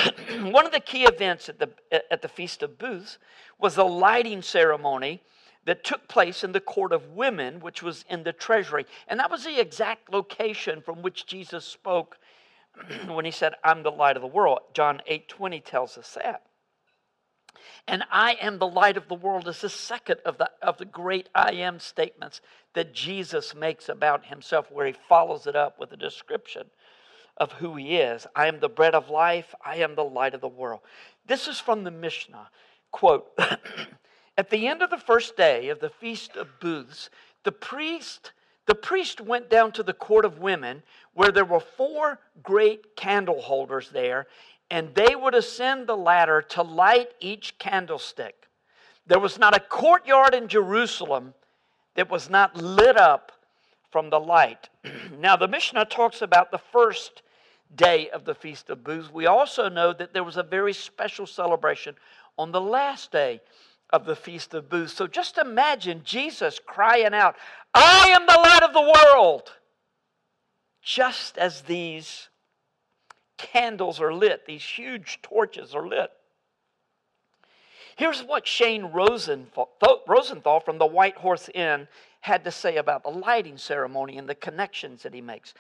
One 0.41 0.67
of 0.67 0.73
the 0.73 0.81
key 0.81 1.05
events 1.05 1.49
at 1.49 1.59
the, 1.59 1.71
at 2.13 2.23
the 2.23 2.29
Feast 2.29 2.63
of 2.63 2.79
Booths 2.79 3.19
was 3.59 3.75
the 3.75 3.85
lighting 3.85 4.43
ceremony 4.43 5.23
that 5.65 5.85
took 5.85 6.09
place 6.09 6.45
in 6.45 6.53
the 6.53 6.61
court 6.61 6.93
of 6.93 7.11
women, 7.11 7.61
which 7.61 7.83
was 7.83 8.05
in 8.09 8.23
the 8.23 8.33
treasury. 8.33 8.87
And 9.09 9.19
that 9.21 9.31
was 9.31 9.45
the 9.45 9.61
exact 9.61 10.13
location 10.13 10.83
from 10.83 11.03
which 11.03 11.27
Jesus 11.27 11.65
spoke 11.65 12.19
when 13.07 13.25
he 13.25 13.31
said, 13.31 13.55
I'm 13.63 13.83
the 13.83 13.91
light 13.91 14.17
of 14.17 14.23
the 14.23 14.29
world. 14.29 14.61
John 14.75 15.01
8 15.07 15.29
20 15.29 15.61
tells 15.61 15.97
us 15.97 16.17
that. 16.23 16.43
And 17.87 18.05
I 18.11 18.35
am 18.41 18.59
the 18.59 18.67
light 18.67 18.97
of 18.97 19.09
the 19.09 19.15
world 19.15 19.47
is 19.47 19.61
the 19.61 19.69
second 19.69 20.21
of 20.25 20.39
the, 20.39 20.51
of 20.63 20.79
the 20.79 20.85
great 20.85 21.29
I 21.35 21.53
am 21.53 21.79
statements 21.79 22.41
that 22.75 22.95
Jesus 22.95 23.55
makes 23.55 23.89
about 23.89 24.27
himself, 24.27 24.71
where 24.71 24.87
he 24.87 24.95
follows 25.09 25.47
it 25.47 25.55
up 25.55 25.79
with 25.79 25.93
a 25.93 25.97
description 25.97 26.65
of 27.37 27.53
who 27.53 27.77
he 27.77 27.97
is. 27.97 28.27
I 28.35 28.47
am 28.47 28.61
the 28.61 28.69
bread 28.69 28.95
of 28.95 29.11
life, 29.11 29.55
I 29.65 29.77
am 29.77 29.95
the 29.95 30.05
light 30.05 30.35
of 30.35 30.41
the 30.41 30.49
world. 30.49 30.81
This 31.27 31.49
is 31.49 31.59
from 31.59 31.85
the 31.85 31.91
Mishnah. 31.91 32.51
Quote, 32.91 33.27
At 34.39 34.51
the 34.51 34.67
end 34.67 34.83
of 34.83 34.91
the 34.91 34.99
first 34.99 35.37
day 35.37 35.69
of 35.69 35.81
the 35.81 35.91
Feast 35.91 36.37
of 36.37 36.61
Booths, 36.61 37.11
the 37.45 37.53
priest, 37.53 38.33
the 38.67 38.75
priest 38.75 39.21
went 39.21 39.49
down 39.49 39.73
to 39.73 39.83
the 39.83 39.93
court 39.93 40.25
of 40.25 40.39
women 40.39 40.83
where 41.15 41.31
there 41.31 41.45
were 41.45 41.61
four 41.61 42.19
great 42.43 42.97
candle 42.97 43.41
holders 43.41 43.91
there, 43.91 44.27
and 44.71 44.95
they 44.95 45.15
would 45.15 45.35
ascend 45.35 45.87
the 45.87 45.97
ladder 45.97 46.43
to 46.43 46.63
light 46.63 47.11
each 47.21 47.59
candlestick. 47.59 48.49
There 49.07 49.21
was 49.21 49.39
not 49.39 49.57
a 49.57 49.61
courtyard 49.61 50.35
in 50.35 50.49
Jerusalem 50.49 51.35
that 51.95 52.11
was 52.11 52.31
not 52.31 52.57
lit 52.57 52.97
up 52.97 53.33
from 53.91 54.11
the 54.11 54.19
light. 54.19 54.69
now, 55.19 55.37
the 55.37 55.49
Mishnah 55.49 55.87
talks 55.87 56.23
about 56.23 56.51
the 56.51 56.61
first 56.73 57.23
day 57.75 58.11
of 58.11 58.25
the 58.25 58.35
Feast 58.35 58.71
of 58.71 58.85
Booths. 58.85 59.13
We 59.13 59.27
also 59.27 59.69
know 59.69 59.93
that 59.93 60.13
there 60.13 60.25
was 60.25 60.37
a 60.37 60.43
very 60.43 60.73
special 60.73 61.27
celebration 61.27 61.97
on 62.39 62.53
the 62.53 62.61
last 62.61 63.11
day 63.11 63.41
of 63.91 64.05
the 64.05 64.17
Feast 64.17 64.55
of 64.55 64.69
Booths. 64.69 64.93
So 64.93 65.07
just 65.07 65.39
imagine 65.39 66.03
Jesus 66.05 66.61
crying 66.65 67.15
out, 67.15 67.37
I 67.73 68.09
am 68.09 68.27
the 68.27 68.33
light 68.33 68.63
of 68.63 68.73
the 68.73 68.81
world, 68.81 69.53
just 70.83 71.39
as 71.39 71.63
these 71.63 72.29
candles 73.37 74.01
are 74.01 74.13
lit, 74.13 74.47
these 74.47 74.65
huge 74.65 75.21
torches 75.23 75.75
are 75.75 75.87
lit. 75.87 76.11
Here's 77.97 78.23
what 78.23 78.47
Shane 78.47 78.87
Rosenthal, 78.87 80.61
from 80.61 80.79
the 80.79 80.87
White 80.87 81.17
Horse 81.17 81.49
Inn 81.55 81.87
had 82.25 82.43
to 82.43 82.51
say 82.51 82.77
about 82.79 83.03
the 83.03 83.11
lighting 83.11 83.59
ceremony 83.59 84.17
and 84.17 84.27
the 84.27 84.35
connections 84.35 85.03
that 85.03 85.13
he 85.13 85.21
makes. 85.21 85.53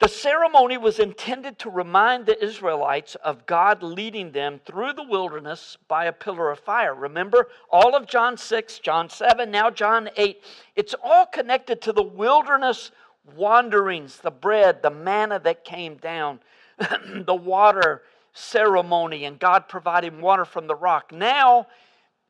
The 0.00 0.08
ceremony 0.08 0.76
was 0.76 0.98
intended 0.98 1.58
to 1.60 1.70
remind 1.70 2.26
the 2.26 2.44
Israelites 2.44 3.14
of 3.24 3.46
God 3.46 3.82
leading 3.82 4.32
them 4.32 4.60
through 4.66 4.92
the 4.92 5.02
wilderness 5.02 5.78
by 5.88 6.04
a 6.04 6.12
pillar 6.12 6.50
of 6.50 6.60
fire. 6.60 6.94
Remember, 6.94 7.48
all 7.70 7.96
of 7.96 8.06
John 8.06 8.36
6, 8.36 8.80
John 8.80 9.08
7, 9.08 9.50
now 9.50 9.70
John 9.70 10.10
8, 10.14 10.42
it's 10.76 10.94
all 11.02 11.24
connected 11.24 11.80
to 11.80 11.92
the 11.94 12.02
wilderness 12.02 12.90
wanderings, 13.34 14.18
the 14.18 14.30
bread, 14.30 14.82
the 14.82 14.90
manna 14.90 15.38
that 15.38 15.64
came 15.64 15.94
down, 15.94 16.40
the 16.78 17.34
water 17.34 18.02
ceremony, 18.34 19.24
and 19.24 19.38
God 19.38 19.68
providing 19.68 20.20
water 20.20 20.44
from 20.44 20.66
the 20.66 20.74
rock. 20.74 21.12
Now, 21.12 21.66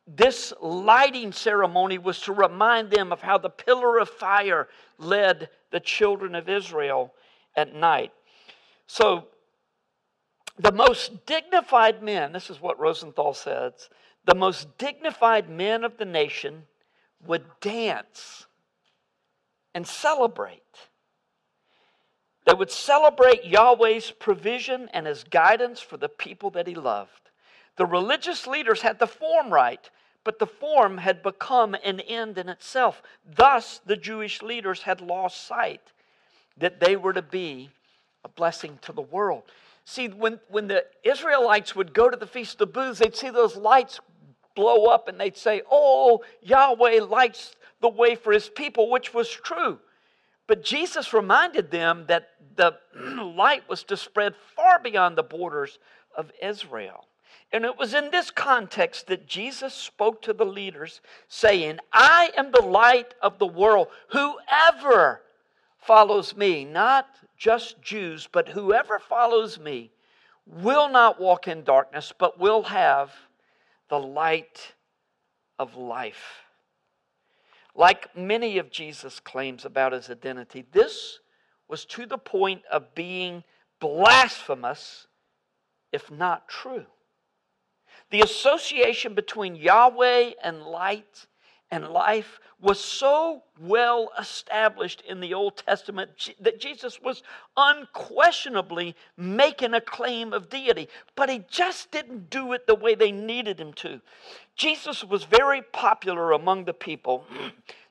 this 0.07 0.53
lighting 0.61 1.33
ceremony 1.33 1.99
was 1.99 2.21
to 2.23 2.33
remind 2.33 2.91
them 2.91 3.13
of 3.13 3.21
how 3.21 3.39
the 3.39 3.51
pillar 3.51 3.99
of 3.99 4.09
fire 4.09 4.69
led 4.99 5.49
the 5.71 5.81
children 5.81 6.35
of 6.35 6.49
Israel 6.49 7.13
at 7.57 7.75
night. 7.75 8.13
So, 8.87 9.29
the 10.59 10.73
most 10.73 11.25
dignified 11.25 12.03
men, 12.03 12.33
this 12.33 12.51
is 12.51 12.61
what 12.61 12.79
Rosenthal 12.79 13.33
says, 13.33 13.89
the 14.27 14.35
most 14.35 14.77
dignified 14.77 15.49
men 15.49 15.85
of 15.85 15.97
the 15.97 16.05
nation 16.05 16.65
would 17.25 17.45
dance 17.61 18.47
and 19.75 19.87
celebrate. 19.87 20.61
They 22.45 22.55
would 22.55 22.71
celebrate 22.71 23.45
Yahweh's 23.45 24.11
provision 24.11 24.89
and 24.93 25.07
his 25.07 25.25
guidance 25.25 25.81
for 25.81 25.97
the 25.97 26.09
people 26.09 26.51
that 26.51 26.67
he 26.67 26.75
loved. 26.75 27.22
The 27.77 27.87
religious 27.87 28.47
leaders 28.47 28.83
had 28.83 28.99
the 28.99 29.07
form 29.07 29.53
right, 29.53 29.89
but 30.25 30.39
the 30.39 30.47
form 30.47 30.99
had 30.99 31.23
become 31.23 31.75
an 31.75 32.01
end 32.01 32.39
in 32.39 32.49
itself. 32.49 33.03
Thus, 33.25 33.81
the 33.85 33.97
Jewish 33.97 34.43
leaders 34.43 34.83
had 34.83 35.01
lost 35.01 35.47
sight 35.47 35.81
that 36.59 36.81
they 36.81 36.97
were 36.97 37.13
to 37.13 37.23
be 37.23 37.71
a 38.25 38.29
blessing 38.29 38.79
to 38.83 38.93
the 38.93 39.03
world. 39.03 39.45
See, 39.85 40.09
when, 40.09 40.39
when 40.49 40.69
the 40.69 40.85
Israelites 41.03 41.75
would 41.75 41.93
go 41.93 42.09
to 42.09 42.17
the 42.17 42.27
Feast 42.27 42.61
of 42.61 42.73
Booths, 42.73 43.01
they'd 43.01 43.17
see 43.17 43.31
those 43.31 43.57
lights 43.57 44.01
blow 44.55 44.87
up 44.87 45.09
and 45.09 45.19
they'd 45.19 45.37
say, 45.37 45.63
Oh, 45.71 46.23
Yahweh 46.43 47.01
lights 47.03 47.57
the 47.81 47.89
way 47.89 48.15
for 48.15 48.33
his 48.33 48.49
people, 48.49 48.91
which 48.91 49.13
was 49.13 49.29
true. 49.29 49.81
But 50.47 50.63
Jesus 50.63 51.13
reminded 51.13 51.71
them 51.71 52.05
that 52.09 52.31
the 52.57 52.77
light 53.37 53.69
was 53.69 53.83
to 53.85 53.97
spread 53.97 54.35
far 54.55 54.79
beyond 54.79 55.17
the 55.17 55.23
borders 55.23 55.79
of 56.17 56.31
Israel. 56.43 57.07
And 57.53 57.67
it 57.67 57.77
was 57.77 57.93
in 57.93 58.11
this 58.11 58.31
context 58.31 59.09
that 59.09 59.27
Jesus 59.27 59.75
spoke 59.75 60.23
to 60.23 60.33
the 60.33 60.47
leaders, 60.47 61.03
saying, 61.29 61.81
I 61.93 62.31
am 62.37 62.51
the 62.51 62.63
light 62.63 63.15
of 63.21 63.39
the 63.39 63.47
world. 63.47 63.89
Whoever 64.09 65.21
follows 65.79 66.35
me, 66.35 66.65
not 66.65 67.09
just 67.37 67.83
Jews, 67.83 68.27
but 68.33 68.49
whoever 68.49 68.99
follows 68.99 69.59
me, 69.59 69.91
will 70.47 70.89
not 70.89 71.21
walk 71.21 71.47
in 71.47 71.63
darkness, 71.63 72.13
but 72.17 72.41
will 72.41 72.63
have 72.63 73.13
the 73.91 73.99
light 73.99 74.73
of 75.59 75.77
life. 75.77 76.45
Like 77.75 78.17
many 78.17 78.59
of 78.59 78.71
Jesus' 78.71 79.21
claims 79.21 79.65
about 79.65 79.93
his 79.93 80.09
identity, 80.09 80.65
this 80.73 81.19
was 81.69 81.85
to 81.87 82.07
the 82.07 82.19
point 82.19 82.63
of 82.71 82.95
being 82.95 83.45
blasphemous, 83.79 85.07
if 85.93 86.11
not 86.11 86.49
true. 86.49 86.87
The 88.11 88.21
association 88.21 89.15
between 89.15 89.55
Yahweh 89.55 90.33
and 90.43 90.63
light 90.63 91.27
and 91.71 91.89
life 91.89 92.39
was 92.61 92.79
so 92.79 93.43
well 93.59 94.11
established 94.19 95.03
in 95.09 95.21
the 95.21 95.35
Old 95.35 95.57
Testament 95.57 96.31
that 96.39 96.61
Jesus 96.61 97.01
was 97.01 97.23
unquestionably 97.57 98.95
making 99.17 99.75
a 99.75 99.81
claim 99.81 100.33
of 100.33 100.49
deity, 100.49 100.89
but 101.17 101.29
he 101.29 101.45
just 101.51 101.91
didn't 101.91 102.31
do 102.31 102.53
it 102.53 102.67
the 102.67 102.75
way 102.75 102.95
they 102.95 103.11
needed 103.11 103.59
him 103.59 103.73
to. 103.73 104.01
Jesus 104.55 105.03
was 105.03 105.25
very 105.25 105.63
popular 105.63 106.33
among 106.33 106.65
the 106.65 106.75
people. 106.75 107.25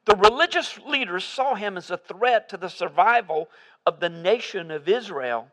The 0.06 0.16
religious 0.16 0.80
leaders 0.80 1.24
saw 1.24 1.54
him 1.54 1.78
as 1.78 1.92
a 1.92 1.98
threat 1.98 2.50
to 2.50 2.58
the 2.58 2.70
survival 2.70 3.50
of 3.86 4.00
the 4.00 4.10
nation 4.10 4.72
of 4.72 4.90
Israel. 4.90 5.48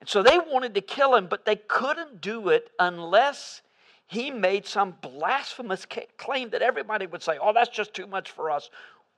And 0.00 0.08
so 0.08 0.22
they 0.22 0.38
wanted 0.38 0.74
to 0.74 0.80
kill 0.80 1.14
him, 1.14 1.26
but 1.26 1.44
they 1.44 1.56
couldn't 1.56 2.22
do 2.22 2.48
it 2.48 2.70
unless 2.78 3.60
he 4.10 4.32
made 4.32 4.66
some 4.66 4.96
blasphemous 5.02 5.86
claim 6.18 6.50
that 6.50 6.62
everybody 6.62 7.06
would 7.06 7.22
say, 7.22 7.38
oh, 7.40 7.52
that's 7.52 7.70
just 7.70 7.94
too 7.94 8.08
much 8.08 8.32
for 8.32 8.50
us. 8.50 8.68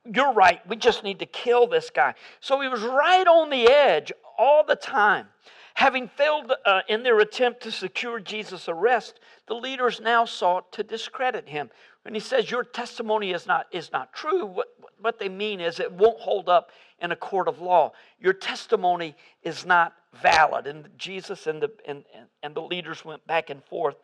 You're 0.05 0.33
right, 0.33 0.61
we 0.67 0.75
just 0.75 1.03
need 1.03 1.17
to 1.17 1.25
kill 1.25 1.65
this 1.65 1.89
guy. 1.89 2.13
So 2.41 2.61
he 2.61 2.67
was 2.67 2.81
right 2.81 3.25
on 3.25 3.49
the 3.49 3.67
edge 3.67 4.11
all 4.37 4.63
the 4.63 4.75
time. 4.75 5.25
Having 5.73 6.09
failed 6.09 6.53
uh, 6.63 6.81
in 6.87 7.01
their 7.01 7.19
attempt 7.21 7.63
to 7.63 7.71
secure 7.71 8.19
Jesus' 8.19 8.69
arrest, 8.69 9.19
the 9.47 9.55
leaders 9.55 9.99
now 9.99 10.25
sought 10.25 10.71
to 10.73 10.83
discredit 10.83 11.49
him. 11.49 11.71
When 12.03 12.13
he 12.13 12.19
says 12.19 12.51
your 12.51 12.63
testimony 12.63 13.31
is 13.31 13.47
not, 13.47 13.65
is 13.71 13.91
not 13.91 14.13
true, 14.13 14.45
what, 14.45 14.67
what 14.99 15.17
they 15.17 15.29
mean 15.29 15.59
is 15.59 15.79
it 15.79 15.91
won't 15.91 16.19
hold 16.19 16.49
up 16.49 16.69
in 17.01 17.11
a 17.11 17.15
court 17.15 17.47
of 17.47 17.61
law. 17.61 17.93
Your 18.19 18.33
testimony 18.33 19.15
is 19.41 19.65
not 19.65 19.95
valid. 20.21 20.67
And 20.67 20.87
Jesus 20.99 21.47
and 21.47 21.63
the, 21.63 21.71
and, 21.87 22.03
and 22.43 22.53
the 22.53 22.61
leaders 22.61 23.03
went 23.03 23.25
back 23.25 23.49
and 23.49 23.63
forth 23.63 23.95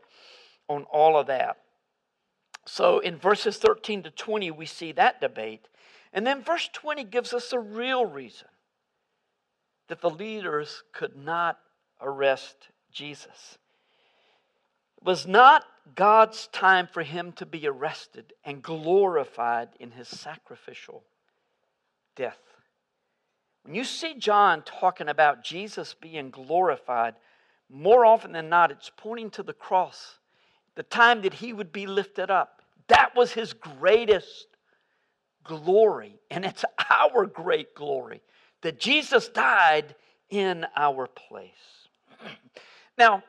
on 0.70 0.84
all 0.84 1.18
of 1.18 1.28
that. 1.28 1.58
So 2.66 3.00
in 3.00 3.18
verses 3.18 3.58
13 3.58 4.04
to 4.04 4.12
20, 4.12 4.52
we 4.52 4.66
see 4.66 4.92
that 4.94 5.20
debate. 5.20 5.68
And 6.14 6.26
then 6.26 6.44
verse 6.44 6.70
20 6.72 7.04
gives 7.06 7.34
us 7.34 7.52
a 7.52 7.60
real 7.60 8.06
reason 8.06 8.48
that 9.88 10.02
the 10.02 10.10
leaders 10.10 10.84
could 10.94 11.18
not 11.18 11.60
arrest 12.00 12.70
Jesus. 12.92 13.58
It 14.98 15.04
was 15.04 15.26
not 15.26 15.64
God's 15.96 16.48
time 16.48 16.88
for 16.88 17.04
him 17.04 17.32
to 17.34 17.46
be 17.46 17.68
arrested 17.68 18.34
and 18.46 18.62
glorified 18.62 19.70
in 19.80 19.92
his 19.92 20.08
sacrificial 20.08 21.04
death. 22.16 22.40
When 23.64 23.76
you 23.76 23.84
see 23.84 24.14
John 24.16 24.62
talking 24.64 25.10
about 25.10 25.44
Jesus 25.44 25.96
being 26.00 26.30
glorified, 26.30 27.16
more 27.70 28.06
often 28.06 28.32
than 28.32 28.50
not, 28.50 28.72
it's 28.72 28.92
pointing 28.96 29.32
to 29.32 29.44
the 29.44 29.54
cross 29.54 30.20
the 30.76 30.84
time 30.84 31.22
that 31.22 31.34
he 31.36 31.54
would 31.54 31.72
be 31.72 31.88
lifted 31.88 32.30
up. 32.30 32.62
That 32.88 33.16
was 33.16 33.32
his 33.32 33.54
greatest 33.54 34.48
glory. 35.44 36.20
And 36.32 36.46
it's 36.46 36.66
our 36.90 37.26
great 37.26 37.76
glory 37.76 38.22
that 38.62 38.80
Jesus 38.80 39.30
died 39.30 39.96
in 40.30 40.66
our 40.76 41.08
place. 41.08 41.88
Now, 42.98 43.24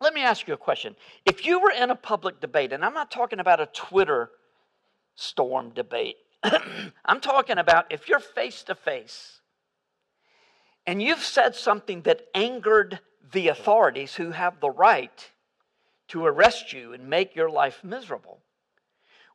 let 0.00 0.14
me 0.14 0.22
ask 0.22 0.48
you 0.48 0.54
a 0.54 0.58
question. 0.58 0.96
If 1.24 1.46
you 1.46 1.60
were 1.60 1.70
in 1.70 1.90
a 1.90 1.94
public 1.94 2.40
debate, 2.40 2.72
and 2.72 2.84
I'm 2.84 2.94
not 2.94 3.10
talking 3.10 3.38
about 3.38 3.60
a 3.60 3.66
Twitter 3.66 4.30
storm 5.14 5.70
debate, 5.70 6.16
I'm 7.04 7.20
talking 7.20 7.58
about 7.58 7.86
if 7.90 8.08
you're 8.08 8.18
face 8.18 8.64
to 8.64 8.74
face 8.74 9.40
and 10.86 11.00
you've 11.00 11.22
said 11.22 11.54
something 11.54 12.02
that 12.02 12.22
angered 12.34 12.98
the 13.32 13.48
authorities 13.48 14.16
who 14.16 14.32
have 14.32 14.58
the 14.60 14.70
right 14.70 15.30
to 16.12 16.26
arrest 16.26 16.74
you 16.74 16.92
and 16.92 17.08
make 17.08 17.34
your 17.34 17.48
life 17.48 17.82
miserable, 17.82 18.38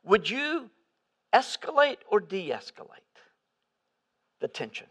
would 0.04 0.30
you 0.30 0.70
escalate 1.34 1.98
or 2.08 2.20
de 2.20 2.50
escalate 2.50 3.18
the 4.40 4.46
tension? 4.46 4.86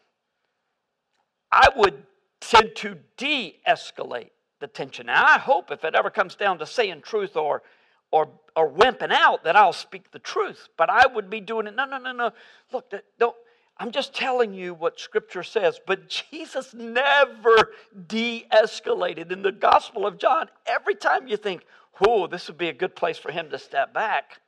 I 1.50 1.70
would 1.78 2.04
tend 2.42 2.76
to 2.76 2.98
de 3.16 3.62
escalate 3.66 4.32
the 4.60 4.68
tension. 4.68 5.06
Now, 5.06 5.24
I 5.26 5.38
hope 5.38 5.72
if 5.72 5.86
it 5.86 5.96
ever 5.96 6.10
comes 6.10 6.36
down 6.36 6.58
to 6.60 6.66
saying 6.66 7.04
truth 7.04 7.38
or 7.38 7.64
or 8.12 8.28
or 8.54 8.70
wimping 8.70 9.14
out 9.14 9.46
that 9.46 9.56
I'll 9.56 9.72
speak 9.72 10.12
the 10.12 10.20
truth, 10.20 10.68
but 10.76 10.90
I 10.90 11.08
would 11.08 11.30
be 11.30 11.40
doing 11.40 11.68
it. 11.68 11.76
No, 11.76 11.86
no, 11.86 11.98
no, 11.98 12.12
no. 12.12 12.32
Look, 12.74 12.92
don't. 13.18 13.36
I'm 13.80 13.92
just 13.92 14.14
telling 14.14 14.54
you 14.54 14.74
what 14.74 15.00
Scripture 15.00 15.44
says, 15.44 15.80
but 15.86 16.10
Jesus 16.10 16.74
never 16.74 17.74
de 18.08 18.46
escalated. 18.52 19.32
In 19.32 19.44
the 19.44 19.52
Gospel 19.52 20.08
of 20.08 20.18
John, 20.18 20.50
every 20.66 20.96
time 20.96 21.28
you 21.28 21.38
think, 21.38 21.64
oh, 22.06 22.26
this 22.26 22.48
would 22.48 22.58
be 22.58 22.70
a 22.70 22.74
good 22.74 22.96
place 22.96 23.20
for 23.20 23.32
him 23.32 23.50
to 23.52 23.60
step 23.60 23.94
back, 23.94 24.42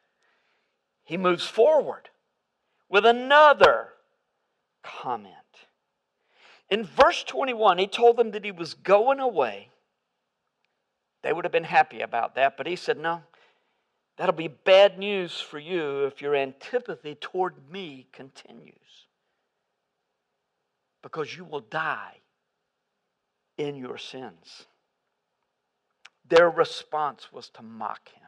he 1.03 1.15
moves 1.15 1.45
forward 1.45 2.09
with 2.89 3.05
another 3.05 3.89
comment. 4.83 5.35
In 6.71 6.83
verse 6.83 7.23
21, 7.23 7.77
he 7.77 7.87
told 7.87 8.17
them 8.17 8.31
that 8.31 8.45
he 8.45 8.51
was 8.51 8.73
going 8.73 9.19
away. 9.19 9.69
They 11.21 11.33
would 11.33 11.45
have 11.45 11.51
been 11.51 11.63
happy 11.63 12.01
about 12.01 12.35
that, 12.35 12.57
but 12.57 12.65
he 12.65 12.75
said, 12.75 12.97
no, 12.97 13.21
that'll 14.17 14.33
be 14.33 14.47
bad 14.47 14.97
news 14.97 15.39
for 15.39 15.59
you 15.59 16.05
if 16.05 16.21
your 16.21 16.35
antipathy 16.35 17.15
toward 17.15 17.69
me 17.71 18.07
continues 18.11 19.07
because 21.01 21.35
you 21.35 21.45
will 21.45 21.61
die 21.61 22.17
in 23.57 23.75
your 23.75 23.97
sins. 23.97 24.65
Their 26.27 26.49
response 26.49 27.29
was 27.31 27.49
to 27.51 27.63
mock 27.63 28.09
him. 28.09 28.27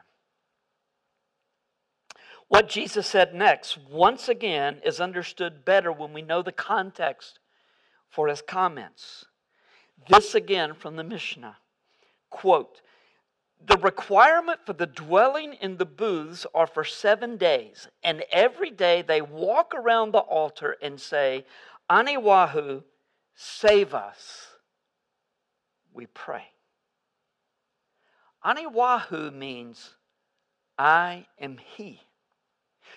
What 2.48 2.68
Jesus 2.68 3.06
said 3.06 3.34
next, 3.34 3.78
once 3.90 4.28
again, 4.28 4.80
is 4.84 5.00
understood 5.00 5.64
better 5.64 5.90
when 5.90 6.12
we 6.12 6.20
know 6.20 6.42
the 6.42 6.52
context 6.52 7.38
for 8.10 8.28
his 8.28 8.42
comments. 8.42 9.24
This 10.08 10.34
again 10.34 10.74
from 10.74 10.96
the 10.96 11.04
Mishnah. 11.04 11.56
Quote, 12.28 12.82
the 13.64 13.78
requirement 13.78 14.60
for 14.66 14.72
the 14.72 14.86
dwelling 14.86 15.54
in 15.54 15.76
the 15.76 15.86
booths 15.86 16.46
are 16.52 16.66
for 16.66 16.82
seven 16.82 17.36
days, 17.36 17.88
and 18.02 18.24
every 18.32 18.70
day 18.70 19.02
they 19.02 19.22
walk 19.22 19.72
around 19.74 20.12
the 20.12 20.18
altar 20.18 20.76
and 20.82 21.00
say, 21.00 21.44
Aniwahu, 21.90 22.82
save 23.34 23.94
us, 23.94 24.48
we 25.92 26.06
pray. 26.06 26.44
Aniwahu 28.44 29.32
means, 29.34 29.94
I 30.78 31.26
am 31.38 31.58
He. 31.58 32.00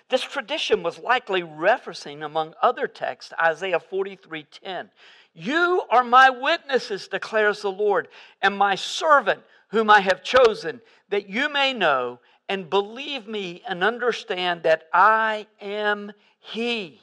This 0.10 0.22
tradition 0.22 0.84
was 0.84 1.00
likely 1.00 1.42
referencing, 1.42 2.24
among 2.24 2.54
other 2.62 2.88
texts, 2.88 3.34
Isaiah 3.40 3.80
43:10. 3.80 4.90
You 5.34 5.84
are 5.90 6.04
my 6.04 6.30
witnesses, 6.30 7.08
declares 7.08 7.62
the 7.62 7.72
Lord, 7.72 8.08
and 8.42 8.58
my 8.58 8.76
servant 8.76 9.44
whom 9.70 9.90
I 9.90 10.00
have 10.02 10.24
chosen, 10.24 10.82
that 11.10 11.28
you 11.28 11.50
may 11.50 11.74
know 11.74 12.20
and 12.48 12.70
believe 12.70 13.28
me 13.28 13.64
and 13.68 13.84
understand 13.84 14.64
that 14.64 14.88
I 14.94 15.48
am 15.60 16.14
He. 16.40 17.02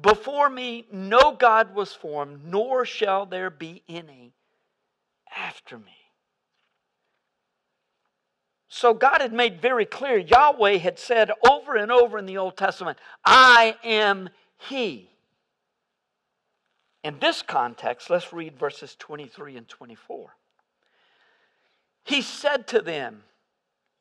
Before 0.00 0.48
me, 0.48 0.86
no 0.92 1.32
God 1.32 1.74
was 1.74 1.92
formed, 1.92 2.44
nor 2.44 2.84
shall 2.84 3.26
there 3.26 3.50
be 3.50 3.82
any 3.88 4.34
after 5.36 5.78
me. 5.78 5.96
So 8.68 8.94
God 8.94 9.20
had 9.20 9.32
made 9.32 9.60
very 9.60 9.84
clear, 9.84 10.16
Yahweh 10.16 10.78
had 10.78 10.98
said 10.98 11.32
over 11.48 11.74
and 11.74 11.90
over 11.90 12.18
in 12.18 12.26
the 12.26 12.38
Old 12.38 12.56
Testament, 12.56 12.98
I 13.24 13.76
am 13.82 14.30
He. 14.68 15.10
In 17.02 17.18
this 17.18 17.42
context, 17.42 18.10
let's 18.10 18.32
read 18.32 18.58
verses 18.58 18.94
23 18.98 19.56
and 19.56 19.68
24. 19.68 20.36
He 22.04 22.22
said 22.22 22.68
to 22.68 22.80
them, 22.80 23.24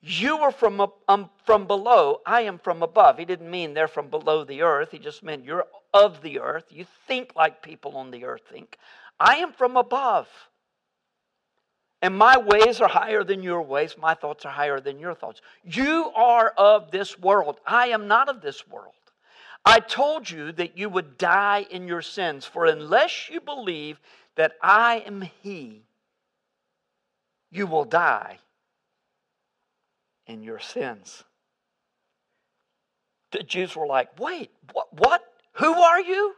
you 0.01 0.37
are 0.37 0.51
from, 0.51 0.87
um, 1.07 1.29
from 1.45 1.67
below, 1.67 2.21
I 2.25 2.41
am 2.41 2.57
from 2.57 2.83
above. 2.83 3.17
He 3.17 3.25
didn't 3.25 3.51
mean 3.51 3.73
they're 3.73 3.87
from 3.87 4.09
below 4.09 4.45
the 4.45 4.61
earth. 4.61 4.91
He 4.91 4.99
just 4.99 5.23
meant 5.23 5.43
you're 5.43 5.65
of 5.93 6.21
the 6.21 6.39
earth. 6.39 6.65
You 6.69 6.85
think 7.07 7.35
like 7.35 7.61
people 7.61 7.97
on 7.97 8.11
the 8.11 8.25
earth 8.25 8.43
think. 8.49 8.77
I 9.19 9.37
am 9.37 9.51
from 9.51 9.77
above. 9.77 10.27
And 12.01 12.17
my 12.17 12.37
ways 12.37 12.79
are 12.79 12.87
higher 12.87 13.23
than 13.23 13.43
your 13.43 13.61
ways. 13.61 13.95
My 13.97 14.13
thoughts 14.13 14.45
are 14.45 14.51
higher 14.51 14.79
than 14.79 14.99
your 14.99 15.13
thoughts. 15.13 15.41
You 15.63 16.11
are 16.15 16.53
of 16.57 16.91
this 16.91 17.19
world. 17.19 17.59
I 17.65 17.87
am 17.87 18.07
not 18.07 18.29
of 18.29 18.41
this 18.41 18.67
world. 18.67 18.93
I 19.65 19.79
told 19.79 20.29
you 20.29 20.53
that 20.53 20.77
you 20.77 20.87
would 20.87 21.17
die 21.17 21.65
in 21.69 21.87
your 21.87 22.01
sins, 22.01 22.45
for 22.45 22.65
unless 22.65 23.29
you 23.29 23.41
believe 23.41 23.99
that 24.35 24.53
I 24.61 25.03
am 25.05 25.21
He, 25.41 25.83
you 27.51 27.67
will 27.67 27.83
die 27.83 28.39
in 30.27 30.43
your 30.43 30.59
sins. 30.59 31.23
The 33.31 33.43
Jews 33.43 33.75
were 33.75 33.85
like, 33.85 34.17
wait, 34.17 34.51
what? 34.71 34.87
what? 34.97 35.23
Who 35.53 35.73
are 35.73 36.01
you? 36.01 36.33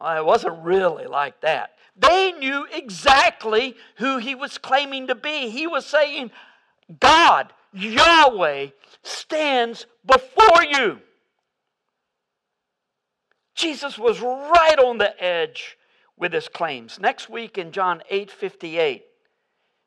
Well, 0.00 0.16
it 0.16 0.24
wasn't 0.24 0.62
really 0.64 1.06
like 1.06 1.40
that. 1.40 1.70
They 1.96 2.32
knew 2.32 2.66
exactly 2.72 3.74
who 3.96 4.18
he 4.18 4.34
was 4.34 4.58
claiming 4.58 5.08
to 5.08 5.14
be. 5.14 5.50
He 5.50 5.66
was 5.66 5.84
saying, 5.84 6.30
God, 7.00 7.52
Yahweh, 7.72 8.68
stands 9.02 9.86
before 10.06 10.62
you. 10.62 11.00
Jesus 13.54 13.98
was 13.98 14.20
right 14.20 14.78
on 14.78 14.98
the 14.98 15.20
edge 15.22 15.76
with 16.16 16.32
his 16.32 16.48
claims. 16.48 17.00
Next 17.00 17.28
week 17.28 17.58
in 17.58 17.72
John 17.72 18.02
8 18.08 18.30
58, 18.30 19.04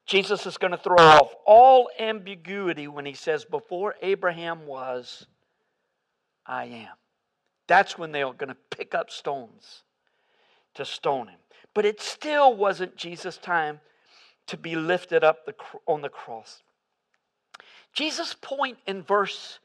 Jesus 0.05 0.45
is 0.45 0.57
going 0.57 0.71
to 0.71 0.77
throw 0.77 0.97
off 0.97 1.33
all 1.45 1.89
ambiguity 1.97 2.89
when 2.89 3.05
he 3.05 3.13
says, 3.13 3.45
Before 3.45 3.95
Abraham 4.01 4.65
was, 4.65 5.25
I 6.45 6.65
am. 6.65 7.00
That's 7.71 7.97
when 7.97 8.11
they're 8.11 8.33
going 8.33 8.49
to 8.49 8.57
pick 8.69 8.93
up 8.93 9.09
stones 9.09 9.83
to 10.73 10.83
stone 10.83 11.29
him. 11.29 11.39
But 11.73 11.85
it 11.85 12.01
still 12.01 12.53
wasn't 12.53 12.97
Jesus' 12.97 13.37
time 13.37 13.79
to 14.47 14.57
be 14.57 14.75
lifted 14.75 15.23
up 15.23 15.45
the, 15.45 15.55
on 15.85 16.01
the 16.01 16.09
cross. 16.09 16.63
Jesus' 17.93 18.35
point 18.41 18.77
in 18.87 19.03
verse 19.03 19.59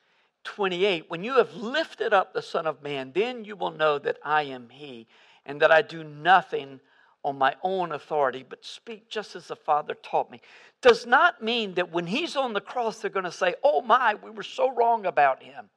28 0.45 1.07
when 1.11 1.25
you 1.25 1.33
have 1.39 1.53
lifted 1.57 2.13
up 2.13 2.33
the 2.33 2.43
Son 2.43 2.65
of 2.69 2.81
Man, 2.81 3.11
then 3.13 3.45
you 3.45 3.57
will 3.57 3.73
know 3.73 3.99
that 3.99 4.19
I 4.25 4.43
am 4.43 4.69
He, 4.71 5.09
and 5.45 5.61
that 5.61 5.73
I 5.73 5.83
do 5.83 6.05
nothing 6.05 6.79
on 7.25 7.37
my 7.37 7.57
own 7.65 7.91
authority, 7.91 8.47
but 8.49 8.65
speak 8.65 9.11
just 9.11 9.35
as 9.35 9.49
the 9.49 9.57
Father 9.57 9.97
taught 10.01 10.31
me. 10.31 10.41
Does 10.81 11.07
not 11.07 11.43
mean 11.43 11.75
that 11.75 11.91
when 11.91 12.07
He's 12.07 12.37
on 12.37 12.53
the 12.53 12.61
cross, 12.61 13.01
they're 13.01 13.11
going 13.11 13.25
to 13.25 13.33
say, 13.33 13.57
Oh 13.65 13.83
my, 13.83 14.15
we 14.15 14.31
were 14.31 14.45
so 14.45 14.73
wrong 14.73 15.07
about 15.07 15.43
Him. 15.43 15.71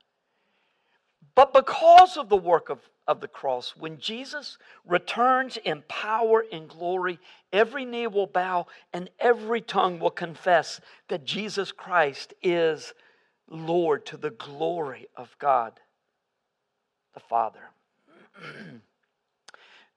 But 1.39 1.53
because 1.53 2.17
of 2.17 2.27
the 2.27 2.35
work 2.35 2.69
of, 2.69 2.79
of 3.07 3.21
the 3.21 3.27
cross, 3.29 3.73
when 3.77 3.97
Jesus 3.97 4.57
returns 4.85 5.55
in 5.55 5.83
power 5.87 6.43
and 6.51 6.67
glory, 6.67 7.17
every 7.53 7.85
knee 7.85 8.07
will 8.07 8.27
bow 8.27 8.67
and 8.91 9.09
every 9.21 9.61
tongue 9.61 9.99
will 9.99 10.11
confess 10.11 10.81
that 11.07 11.23
Jesus 11.23 11.71
Christ 11.71 12.33
is 12.43 12.93
Lord 13.47 14.05
to 14.07 14.17
the 14.17 14.31
glory 14.31 15.07
of 15.15 15.33
God 15.39 15.79
the 17.13 17.21
Father. 17.21 17.69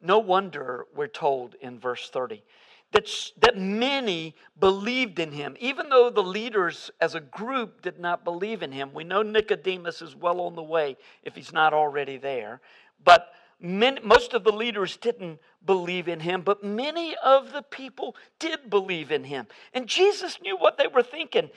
no 0.01 0.21
wonder 0.21 0.87
we're 0.95 1.09
told 1.09 1.57
in 1.61 1.81
verse 1.81 2.09
30 2.09 2.45
that, 2.93 3.09
that 3.41 3.57
many 3.57 4.35
believed 4.61 5.19
in 5.19 5.33
him, 5.33 5.57
even 5.59 5.89
though 5.89 6.11
the 6.11 6.23
leaders 6.23 6.91
as 7.01 7.15
a 7.15 7.21
group 7.21 7.83
did 7.83 7.99
not 7.99 8.23
believe 8.23 8.63
in 8.63 8.71
him. 8.71 8.91
We 8.95 9.05
know 9.05 9.23
Nicodemus 9.23 10.03
is 10.03 10.15
well 10.15 10.41
on 10.41 10.55
the 10.55 10.63
way 10.63 10.97
if 11.23 11.35
he's 11.35 11.53
not 11.53 11.73
already 11.73 12.19
there. 12.19 12.61
But 13.03 13.33
many, 13.59 14.01
most 14.03 14.35
of 14.35 14.45
the 14.45 14.53
leaders 14.53 14.97
didn't 14.99 15.41
believe 15.65 16.07
in 16.07 16.21
him, 16.21 16.43
but 16.43 16.63
many 16.63 17.17
of 17.25 17.53
the 17.53 17.63
people 17.63 18.15
did 18.39 18.69
believe 18.69 19.11
in 19.11 19.25
him. 19.25 19.47
And 19.73 19.87
Jesus 19.87 20.39
knew 20.43 20.57
what 20.57 20.77
they 20.77 20.87
were 20.87 21.03
thinking. 21.03 21.49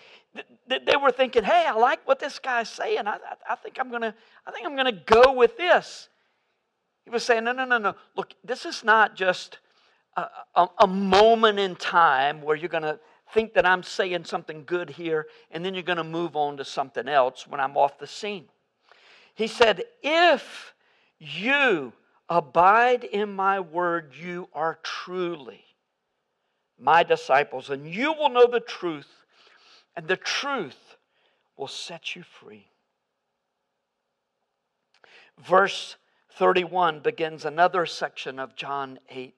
They 0.67 0.95
were 0.95 1.11
thinking, 1.11 1.43
hey, 1.43 1.65
I 1.67 1.73
like 1.73 2.07
what 2.07 2.19
this 2.19 2.39
guy's 2.39 2.69
saying. 2.69 3.07
I, 3.07 3.17
I 3.49 3.55
think 3.55 3.77
I'm 3.79 3.91
gonna, 3.91 4.15
I 4.47 4.51
think 4.51 4.65
I'm 4.65 4.75
gonna 4.75 4.91
go 4.91 5.33
with 5.33 5.57
this. 5.57 6.09
He 7.03 7.09
was 7.11 7.23
saying, 7.23 7.43
no, 7.43 7.51
no, 7.51 7.65
no, 7.65 7.77
no. 7.77 7.93
Look, 8.15 8.33
this 8.43 8.65
is 8.65 8.83
not 8.83 9.15
just 9.15 9.59
a, 10.15 10.67
a, 10.79 10.87
moment 10.87 11.59
in 11.59 11.75
time 11.75 12.41
where 12.41 12.55
you're 12.55 12.69
going 12.69 12.83
to 12.83 12.99
think 13.33 13.53
that 13.53 13.65
I'm 13.65 13.83
saying 13.83 14.23
something 14.25 14.63
good 14.65 14.89
here 14.89 15.27
and 15.51 15.65
then 15.65 15.73
you're 15.73 15.83
going 15.83 15.97
to 15.97 16.03
move 16.03 16.35
on 16.35 16.57
to 16.57 16.65
something 16.65 17.07
else 17.07 17.45
when 17.47 17.59
I'm 17.59 17.75
off 17.75 17.99
the 17.99 18.07
scene. 18.07 18.45
He 19.33 19.47
said, 19.47 19.83
If 20.01 20.73
you 21.19 21.91
abide 22.29 23.03
in 23.03 23.33
my 23.33 23.59
word, 23.59 24.13
you 24.17 24.47
are 24.53 24.79
truly 24.83 25.65
my 26.79 27.03
disciples, 27.03 27.69
and 27.69 27.87
you 27.87 28.13
will 28.13 28.29
know 28.29 28.47
the 28.47 28.59
truth, 28.59 29.25
and 29.95 30.07
the 30.07 30.17
truth 30.17 30.97
will 31.57 31.67
set 31.67 32.15
you 32.15 32.23
free. 32.23 32.67
Verse 35.37 35.95
31 36.33 36.99
begins 36.99 37.45
another 37.45 37.85
section 37.85 38.39
of 38.39 38.55
John 38.55 38.99
8. 39.09 39.35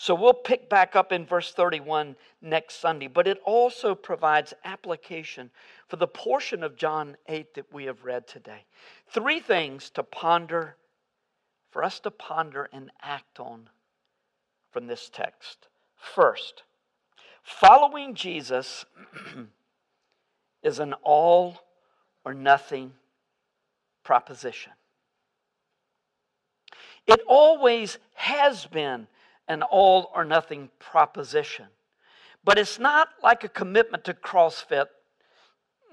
So 0.00 0.14
we'll 0.14 0.32
pick 0.32 0.70
back 0.70 0.96
up 0.96 1.12
in 1.12 1.26
verse 1.26 1.52
31 1.52 2.16
next 2.40 2.76
Sunday, 2.76 3.06
but 3.06 3.26
it 3.26 3.38
also 3.44 3.94
provides 3.94 4.54
application 4.64 5.50
for 5.88 5.96
the 5.96 6.06
portion 6.06 6.62
of 6.62 6.74
John 6.74 7.18
8 7.28 7.52
that 7.52 7.70
we 7.70 7.84
have 7.84 8.02
read 8.02 8.26
today. 8.26 8.64
Three 9.08 9.40
things 9.40 9.90
to 9.90 10.02
ponder, 10.02 10.76
for 11.70 11.84
us 11.84 12.00
to 12.00 12.10
ponder 12.10 12.70
and 12.72 12.90
act 13.02 13.40
on 13.40 13.68
from 14.70 14.86
this 14.86 15.10
text. 15.10 15.68
First, 15.98 16.62
following 17.42 18.14
Jesus 18.14 18.86
is 20.62 20.78
an 20.78 20.94
all 21.02 21.60
or 22.24 22.32
nothing 22.32 22.94
proposition. 24.02 24.72
It 27.06 27.20
always 27.28 27.98
has 28.14 28.64
been 28.64 29.06
an 29.50 29.62
all 29.64 30.12
or 30.14 30.24
nothing 30.24 30.70
proposition. 30.78 31.66
But 32.44 32.56
it's 32.56 32.78
not 32.78 33.08
like 33.22 33.42
a 33.42 33.48
commitment 33.48 34.04
to 34.04 34.14
CrossFit. 34.14 34.86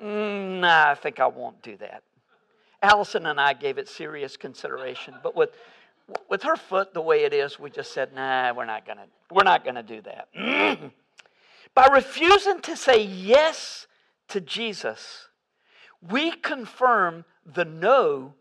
Mm, 0.02 0.60
nah, 0.62 0.92
I 0.92 0.96
think 0.96 1.20
I 1.20 1.26
won't 1.26 1.62
do 1.64 1.76
that. 1.78 2.04
Allison 2.84 3.26
and 3.26 3.42
I 3.42 3.54
gave 3.54 3.80
it 3.80 3.90
serious 3.90 4.38
consideration, 4.38 5.16
but 5.24 5.36
with 5.36 5.50
with 6.30 6.44
her 6.44 6.56
foot 6.56 6.94
the 6.94 7.02
way 7.02 7.24
it 7.24 7.34
is, 7.34 7.60
we 7.60 7.72
just 7.72 7.92
said, 7.92 8.14
"Nah, 8.14 8.54
we're 8.54 8.66
not 8.66 8.86
gonna 8.86 9.08
we're 9.32 9.44
not 9.44 9.66
gonna 9.66 9.84
do 9.84 10.02
that." 10.02 10.30
By 11.74 11.88
refusing 11.92 12.62
to 12.62 12.78
say 12.78 13.02
yes 13.02 13.88
to 14.30 14.40
Jesus, 14.40 15.28
we 16.08 16.32
confirm 16.32 17.26
the 17.44 17.66
no 17.66 18.36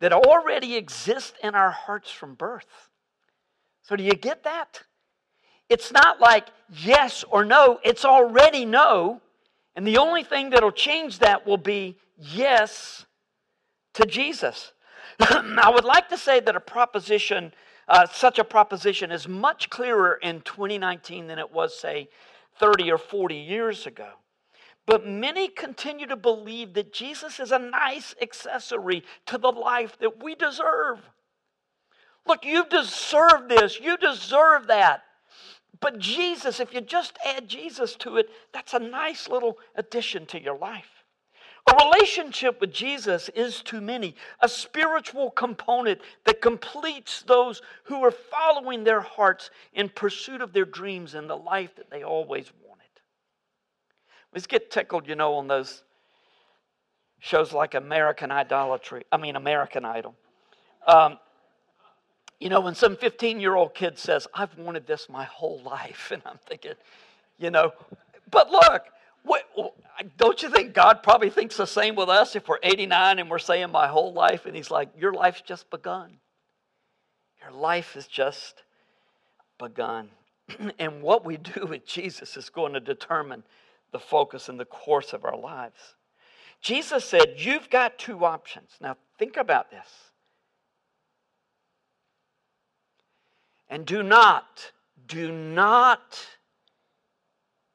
that 0.00 0.12
already 0.12 0.76
exists 0.76 1.32
in 1.42 1.54
our 1.54 1.70
hearts 1.70 2.10
from 2.10 2.34
birth. 2.34 2.90
So, 3.84 3.96
do 3.96 4.02
you 4.02 4.14
get 4.14 4.44
that? 4.44 4.82
It's 5.68 5.92
not 5.92 6.20
like 6.20 6.46
yes 6.68 7.24
or 7.30 7.44
no, 7.44 7.78
it's 7.84 8.04
already 8.04 8.64
no. 8.64 9.20
And 9.76 9.86
the 9.86 9.98
only 9.98 10.22
thing 10.22 10.50
that'll 10.50 10.72
change 10.72 11.18
that 11.18 11.46
will 11.46 11.58
be 11.58 11.98
yes 12.16 13.06
to 13.94 14.06
Jesus. 14.06 14.72
I 15.20 15.70
would 15.72 15.84
like 15.84 16.08
to 16.08 16.18
say 16.18 16.40
that 16.40 16.56
a 16.56 16.60
proposition, 16.60 17.52
uh, 17.88 18.06
such 18.06 18.38
a 18.38 18.44
proposition, 18.44 19.10
is 19.10 19.28
much 19.28 19.70
clearer 19.70 20.18
in 20.22 20.40
2019 20.42 21.26
than 21.26 21.38
it 21.38 21.52
was, 21.52 21.78
say, 21.78 22.08
30 22.58 22.92
or 22.92 22.98
40 22.98 23.34
years 23.34 23.86
ago. 23.86 24.08
But 24.86 25.06
many 25.06 25.48
continue 25.48 26.06
to 26.06 26.16
believe 26.16 26.74
that 26.74 26.92
Jesus 26.92 27.40
is 27.40 27.52
a 27.52 27.58
nice 27.58 28.14
accessory 28.20 29.02
to 29.26 29.38
the 29.38 29.50
life 29.50 29.98
that 30.00 30.22
we 30.22 30.34
deserve. 30.34 31.00
Look, 32.26 32.44
you 32.44 32.64
deserve 32.66 33.48
this. 33.48 33.78
You 33.80 33.96
deserve 33.96 34.68
that. 34.68 35.02
But 35.80 35.98
Jesus, 35.98 36.60
if 36.60 36.72
you 36.72 36.80
just 36.80 37.18
add 37.24 37.48
Jesus 37.48 37.94
to 37.96 38.16
it, 38.16 38.28
that's 38.52 38.74
a 38.74 38.78
nice 38.78 39.28
little 39.28 39.58
addition 39.74 40.24
to 40.26 40.40
your 40.40 40.56
life. 40.56 40.88
A 41.66 41.84
relationship 41.84 42.60
with 42.60 42.72
Jesus 42.72 43.30
is 43.30 43.62
to 43.62 43.80
many 43.80 44.14
a 44.40 44.48
spiritual 44.48 45.30
component 45.30 46.00
that 46.24 46.42
completes 46.42 47.22
those 47.22 47.62
who 47.84 48.04
are 48.04 48.10
following 48.10 48.84
their 48.84 49.00
hearts 49.00 49.50
in 49.72 49.88
pursuit 49.88 50.42
of 50.42 50.52
their 50.52 50.66
dreams 50.66 51.14
and 51.14 51.28
the 51.28 51.36
life 51.36 51.74
that 51.76 51.90
they 51.90 52.02
always 52.02 52.52
wanted. 52.66 52.84
Let's 54.32 54.46
get 54.46 54.70
tickled, 54.70 55.08
you 55.08 55.16
know, 55.16 55.34
on 55.34 55.48
those 55.48 55.84
shows 57.18 57.54
like 57.54 57.74
American 57.74 58.30
Idolatry. 58.30 59.04
I 59.10 59.16
mean, 59.16 59.36
American 59.36 59.86
Idol. 59.86 60.14
Um, 60.86 61.18
you 62.40 62.48
know, 62.48 62.60
when 62.60 62.74
some 62.74 62.96
15 62.96 63.40
year 63.40 63.54
old 63.54 63.74
kid 63.74 63.98
says, 63.98 64.26
I've 64.34 64.56
wanted 64.58 64.86
this 64.86 65.08
my 65.08 65.24
whole 65.24 65.62
life, 65.62 66.10
and 66.12 66.22
I'm 66.26 66.38
thinking, 66.46 66.74
you 67.38 67.50
know, 67.50 67.72
but 68.30 68.50
look, 68.50 68.84
what, 69.24 69.44
don't 70.16 70.42
you 70.42 70.50
think 70.50 70.74
God 70.74 71.02
probably 71.02 71.30
thinks 71.30 71.56
the 71.56 71.66
same 71.66 71.94
with 71.94 72.08
us 72.08 72.36
if 72.36 72.48
we're 72.48 72.58
89 72.62 73.18
and 73.18 73.30
we're 73.30 73.38
saying 73.38 73.70
my 73.70 73.86
whole 73.86 74.12
life? 74.12 74.46
And 74.46 74.54
He's 74.54 74.70
like, 74.70 74.90
Your 74.98 75.12
life's 75.12 75.40
just 75.40 75.70
begun. 75.70 76.18
Your 77.42 77.52
life 77.52 77.94
has 77.94 78.06
just 78.06 78.62
begun. 79.58 80.10
and 80.78 81.02
what 81.02 81.24
we 81.24 81.36
do 81.38 81.66
with 81.66 81.86
Jesus 81.86 82.36
is 82.36 82.50
going 82.50 82.74
to 82.74 82.80
determine 82.80 83.44
the 83.92 83.98
focus 83.98 84.48
and 84.48 84.58
the 84.60 84.64
course 84.64 85.12
of 85.12 85.24
our 85.24 85.36
lives. 85.36 85.94
Jesus 86.60 87.04
said, 87.04 87.34
You've 87.36 87.70
got 87.70 87.98
two 87.98 88.24
options. 88.24 88.70
Now, 88.80 88.96
think 89.18 89.36
about 89.36 89.70
this. 89.70 89.86
And 93.68 93.86
do 93.86 94.02
not, 94.02 94.72
do 95.06 95.32
not 95.32 96.26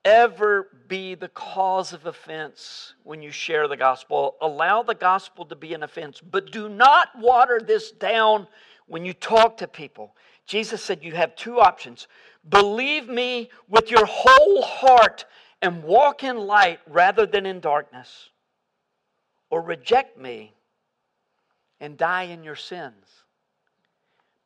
ever 0.05 0.67
be 0.87 1.15
the 1.15 1.27
cause 1.29 1.93
of 1.93 2.05
offense 2.05 2.93
when 3.03 3.21
you 3.21 3.31
share 3.31 3.67
the 3.67 3.77
gospel. 3.77 4.35
Allow 4.41 4.83
the 4.83 4.95
gospel 4.95 5.45
to 5.45 5.55
be 5.55 5.73
an 5.73 5.83
offense, 5.83 6.21
but 6.21 6.51
do 6.51 6.69
not 6.69 7.09
water 7.17 7.59
this 7.59 7.91
down 7.91 8.47
when 8.87 9.05
you 9.05 9.13
talk 9.13 9.57
to 9.57 9.67
people. 9.67 10.15
Jesus 10.45 10.83
said 10.83 11.03
you 11.03 11.13
have 11.13 11.35
two 11.35 11.59
options 11.59 12.07
believe 12.49 13.07
me 13.09 13.49
with 13.67 13.91
your 13.91 14.05
whole 14.05 14.61
heart 14.61 15.25
and 15.61 15.83
walk 15.83 16.23
in 16.23 16.37
light 16.37 16.79
rather 16.87 17.25
than 17.25 17.45
in 17.45 17.59
darkness, 17.59 18.29
or 19.49 19.61
reject 19.61 20.17
me 20.17 20.53
and 21.81 21.97
die 21.97 22.23
in 22.23 22.43
your 22.43 22.55
sins. 22.55 23.25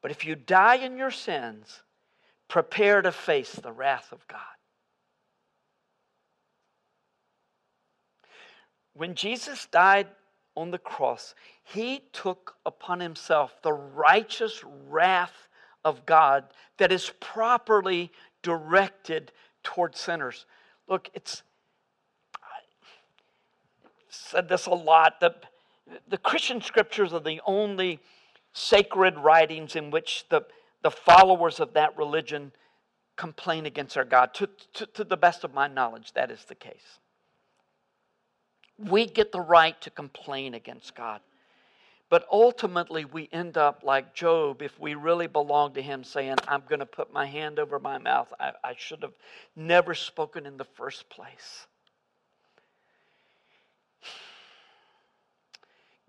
But 0.03 0.11
if 0.11 0.25
you 0.25 0.35
die 0.35 0.75
in 0.75 0.97
your 0.97 1.09
sins, 1.09 1.81
prepare 2.49 3.01
to 3.01 3.11
face 3.11 3.53
the 3.53 3.71
wrath 3.71 4.11
of 4.11 4.27
God. 4.27 4.39
When 8.93 9.15
Jesus 9.15 9.65
died 9.71 10.07
on 10.55 10.71
the 10.71 10.77
cross, 10.77 11.33
he 11.63 12.03
took 12.11 12.57
upon 12.65 12.99
himself 12.99 13.55
the 13.63 13.71
righteous 13.71 14.61
wrath 14.87 15.47
of 15.85 16.05
God 16.05 16.43
that 16.77 16.91
is 16.91 17.11
properly 17.21 18.11
directed 18.43 19.31
toward 19.63 19.95
sinners. 19.95 20.45
Look, 20.87 21.09
it's 21.13 21.43
I 22.35 22.59
said 24.09 24.49
this 24.49 24.65
a 24.65 24.71
lot. 24.71 25.21
The, 25.21 25.33
the 26.09 26.17
Christian 26.17 26.61
scriptures 26.61 27.13
are 27.13 27.21
the 27.21 27.41
only 27.45 28.01
sacred 28.53 29.17
writings 29.17 29.75
in 29.75 29.91
which 29.91 30.25
the, 30.29 30.45
the 30.81 30.91
followers 30.91 31.59
of 31.59 31.73
that 31.73 31.97
religion 31.97 32.51
complain 33.15 33.65
against 33.65 33.97
our 33.97 34.05
God. 34.05 34.33
To, 34.35 34.49
to, 34.73 34.85
to 34.85 35.03
the 35.03 35.17
best 35.17 35.43
of 35.43 35.53
my 35.53 35.67
knowledge, 35.67 36.13
that 36.13 36.31
is 36.31 36.45
the 36.45 36.55
case. 36.55 36.99
We 38.77 39.05
get 39.05 39.31
the 39.31 39.41
right 39.41 39.79
to 39.81 39.89
complain 39.89 40.53
against 40.53 40.95
God. 40.95 41.21
But 42.09 42.27
ultimately, 42.31 43.05
we 43.05 43.27
end 43.31 43.57
up 43.57 43.81
like 43.83 44.13
Job 44.13 44.61
if 44.61 44.79
we 44.79 44.93
really 44.93 45.25
belong 45.25 45.73
to 45.73 45.81
Him, 45.81 46.03
saying, 46.03 46.35
I'm 46.47 46.61
going 46.67 46.79
to 46.79 46.85
put 46.85 47.11
my 47.11 47.25
hand 47.25 47.57
over 47.57 47.79
my 47.79 47.97
mouth. 47.97 48.31
I, 48.39 48.51
I 48.63 48.75
should 48.77 49.01
have 49.01 49.13
never 49.55 49.95
spoken 49.95 50.45
in 50.45 50.57
the 50.57 50.63
first 50.63 51.09
place. 51.09 51.65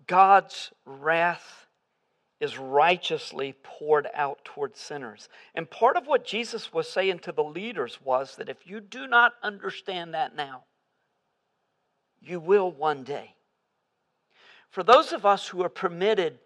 God's 0.05 0.71
wrath 0.85 1.64
is 2.39 2.57
righteously 2.57 3.55
poured 3.63 4.07
out 4.13 4.43
toward 4.43 4.75
sinners. 4.75 5.29
And 5.53 5.69
part 5.69 5.95
of 5.95 6.05
what 6.05 6.25
Jesus 6.25 6.73
was 6.73 6.89
saying 6.89 7.19
to 7.19 7.31
the 7.31 7.43
leaders 7.43 7.99
was 8.03 8.35
that 8.35 8.49
if 8.49 8.67
you 8.67 8.81
do 8.81 9.07
not 9.07 9.33
understand 9.41 10.13
that 10.13 10.35
now, 10.35 10.63
you 12.21 12.39
will 12.39 12.71
one 12.71 13.03
day. 13.03 13.35
For 14.69 14.83
those 14.83 15.13
of 15.13 15.25
us 15.25 15.47
who 15.47 15.63
are 15.63 15.69
permitted 15.69 16.39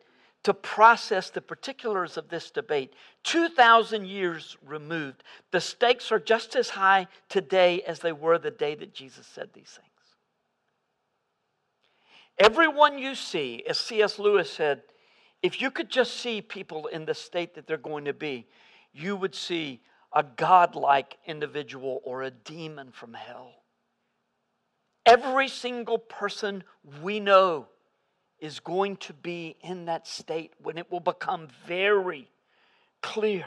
to 0.43 0.53
process 0.53 1.29
the 1.29 1.41
particulars 1.41 2.17
of 2.17 2.29
this 2.29 2.51
debate, 2.51 2.93
2,000 3.23 4.05
years 4.05 4.57
removed, 4.65 5.23
the 5.51 5.59
stakes 5.59 6.11
are 6.11 6.19
just 6.19 6.55
as 6.55 6.69
high 6.69 7.07
today 7.27 7.81
as 7.81 7.99
they 7.99 8.11
were 8.11 8.37
the 8.37 8.51
day 8.51 8.75
that 8.75 8.93
Jesus 8.93 9.25
said 9.25 9.49
these 9.53 9.69
things. 9.69 9.87
Everyone 12.37 12.97
you 12.97 13.15
see, 13.15 13.63
as 13.67 13.77
C.S. 13.79 14.17
Lewis 14.17 14.49
said, 14.49 14.83
if 15.41 15.61
you 15.61 15.71
could 15.71 15.89
just 15.89 16.17
see 16.17 16.41
people 16.41 16.87
in 16.87 17.05
the 17.05 17.13
state 17.13 17.55
that 17.55 17.67
they're 17.67 17.77
going 17.77 18.05
to 18.05 18.13
be, 18.13 18.47
you 18.93 19.15
would 19.15 19.35
see 19.35 19.81
a 20.13 20.23
godlike 20.23 21.17
individual 21.25 22.01
or 22.03 22.23
a 22.23 22.31
demon 22.31 22.91
from 22.91 23.13
hell. 23.13 23.53
Every 25.05 25.47
single 25.47 25.97
person 25.97 26.63
we 27.01 27.19
know 27.19 27.67
is 28.39 28.59
going 28.59 28.97
to 28.97 29.13
be 29.13 29.55
in 29.61 29.85
that 29.85 30.07
state 30.07 30.53
when 30.61 30.77
it 30.77 30.91
will 30.91 30.99
become 30.99 31.47
very 31.67 32.29
clear. 33.01 33.45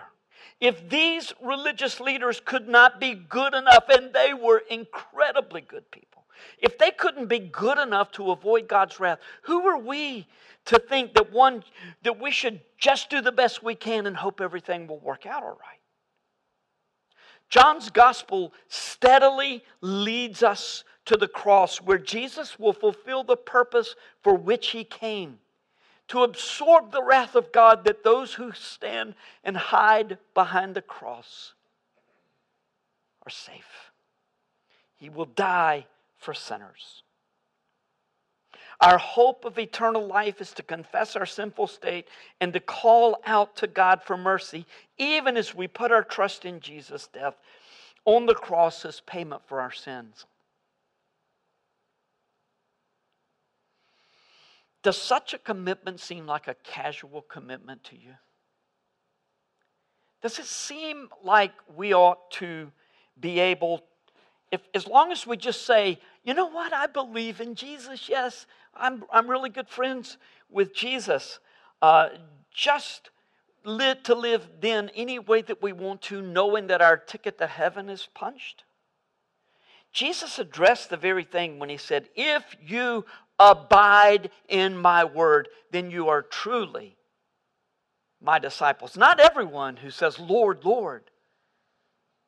If 0.60 0.88
these 0.88 1.32
religious 1.42 2.00
leaders 2.00 2.40
could 2.44 2.68
not 2.68 3.00
be 3.00 3.14
good 3.14 3.54
enough, 3.54 3.84
and 3.88 4.12
they 4.12 4.34
were 4.34 4.62
incredibly 4.70 5.60
good 5.60 5.90
people, 5.90 6.11
if 6.58 6.78
they 6.78 6.90
couldn't 6.90 7.26
be 7.26 7.38
good 7.38 7.78
enough 7.78 8.12
to 8.12 8.30
avoid 8.30 8.68
God's 8.68 8.98
wrath, 9.00 9.18
who 9.42 9.66
are 9.66 9.78
we 9.78 10.26
to 10.66 10.78
think 10.78 11.14
that 11.14 11.32
one 11.32 11.64
that 12.02 12.20
we 12.20 12.30
should 12.30 12.60
just 12.78 13.10
do 13.10 13.20
the 13.20 13.32
best 13.32 13.62
we 13.62 13.74
can 13.74 14.06
and 14.06 14.16
hope 14.16 14.40
everything 14.40 14.86
will 14.86 15.00
work 15.00 15.26
out 15.26 15.42
all 15.42 15.50
right? 15.50 15.78
John's 17.48 17.90
gospel 17.90 18.52
steadily 18.68 19.62
leads 19.82 20.42
us 20.42 20.84
to 21.04 21.16
the 21.16 21.28
cross 21.28 21.80
where 21.80 21.98
Jesus 21.98 22.58
will 22.58 22.72
fulfill 22.72 23.24
the 23.24 23.36
purpose 23.36 23.94
for 24.22 24.34
which 24.34 24.70
he 24.70 24.84
came 24.84 25.38
to 26.08 26.22
absorb 26.22 26.92
the 26.92 27.02
wrath 27.02 27.34
of 27.34 27.52
God 27.52 27.84
that 27.84 28.04
those 28.04 28.34
who 28.34 28.52
stand 28.52 29.14
and 29.44 29.56
hide 29.56 30.18
behind 30.34 30.74
the 30.74 30.82
cross 30.82 31.54
are 33.26 33.30
safe. 33.30 33.90
He 34.96 35.08
will 35.08 35.26
die 35.26 35.86
for 36.22 36.34
sinners. 36.34 37.02
Our 38.80 38.98
hope 38.98 39.44
of 39.44 39.58
eternal 39.58 40.06
life 40.06 40.40
is 40.40 40.52
to 40.54 40.62
confess 40.62 41.14
our 41.14 41.26
sinful 41.26 41.68
state 41.68 42.08
and 42.40 42.52
to 42.52 42.60
call 42.60 43.20
out 43.26 43.54
to 43.56 43.66
God 43.66 44.02
for 44.02 44.16
mercy, 44.16 44.66
even 44.98 45.36
as 45.36 45.54
we 45.54 45.68
put 45.68 45.92
our 45.92 46.02
trust 46.02 46.44
in 46.44 46.60
Jesus' 46.60 47.06
death 47.06 47.36
on 48.04 48.26
the 48.26 48.34
cross 48.34 48.84
as 48.84 49.00
payment 49.00 49.42
for 49.46 49.60
our 49.60 49.70
sins. 49.70 50.26
Does 54.82 55.00
such 55.00 55.32
a 55.32 55.38
commitment 55.38 56.00
seem 56.00 56.26
like 56.26 56.48
a 56.48 56.56
casual 56.64 57.22
commitment 57.22 57.84
to 57.84 57.96
you? 57.96 58.14
Does 60.22 60.38
it 60.38 60.46
seem 60.46 61.08
like 61.22 61.52
we 61.76 61.94
ought 61.94 62.30
to 62.32 62.72
be 63.18 63.38
able, 63.38 63.84
if, 64.52 64.60
as 64.74 64.86
long 64.86 65.10
as 65.10 65.26
we 65.26 65.36
just 65.38 65.66
say, 65.66 65.98
you 66.22 66.34
know 66.34 66.46
what, 66.46 66.74
I 66.74 66.86
believe 66.86 67.40
in 67.40 67.54
Jesus, 67.54 68.08
yes, 68.08 68.46
I'm, 68.74 69.02
I'm 69.10 69.28
really 69.28 69.48
good 69.48 69.68
friends 69.68 70.18
with 70.50 70.74
Jesus, 70.74 71.40
uh, 71.80 72.10
just 72.54 73.08
live 73.64 74.02
to 74.02 74.14
live 74.14 74.46
then 74.60 74.90
any 74.94 75.18
way 75.18 75.40
that 75.40 75.62
we 75.62 75.72
want 75.72 76.02
to, 76.02 76.20
knowing 76.20 76.66
that 76.66 76.82
our 76.82 76.98
ticket 76.98 77.38
to 77.38 77.46
heaven 77.46 77.88
is 77.88 78.08
punched? 78.14 78.64
Jesus 79.90 80.38
addressed 80.38 80.90
the 80.90 80.96
very 80.98 81.24
thing 81.24 81.58
when 81.58 81.70
he 81.70 81.78
said, 81.78 82.08
If 82.14 82.44
you 82.62 83.06
abide 83.38 84.30
in 84.48 84.76
my 84.76 85.04
word, 85.04 85.48
then 85.70 85.90
you 85.90 86.08
are 86.08 86.22
truly 86.22 86.96
my 88.20 88.38
disciples. 88.38 88.96
Not 88.96 89.18
everyone 89.18 89.76
who 89.76 89.90
says, 89.90 90.18
Lord, 90.18 90.64
Lord, 90.64 91.04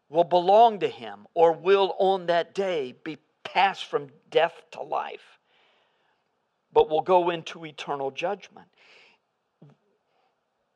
will 0.09 0.25
belong 0.25 0.81
to 0.81 0.89
him 0.89 1.27
or 1.35 1.53
will 1.53 1.95
on 1.99 2.27
that 2.27 2.55
day 2.55 2.95
be 3.05 3.19
passed 3.43 3.85
from 3.85 4.09
death 4.31 4.55
to 4.73 4.83
life, 4.83 5.39
but 6.73 6.89
will 6.89 7.03
go 7.03 7.31
into 7.31 7.65
eternal 7.65 8.11
judgment. 8.11 8.69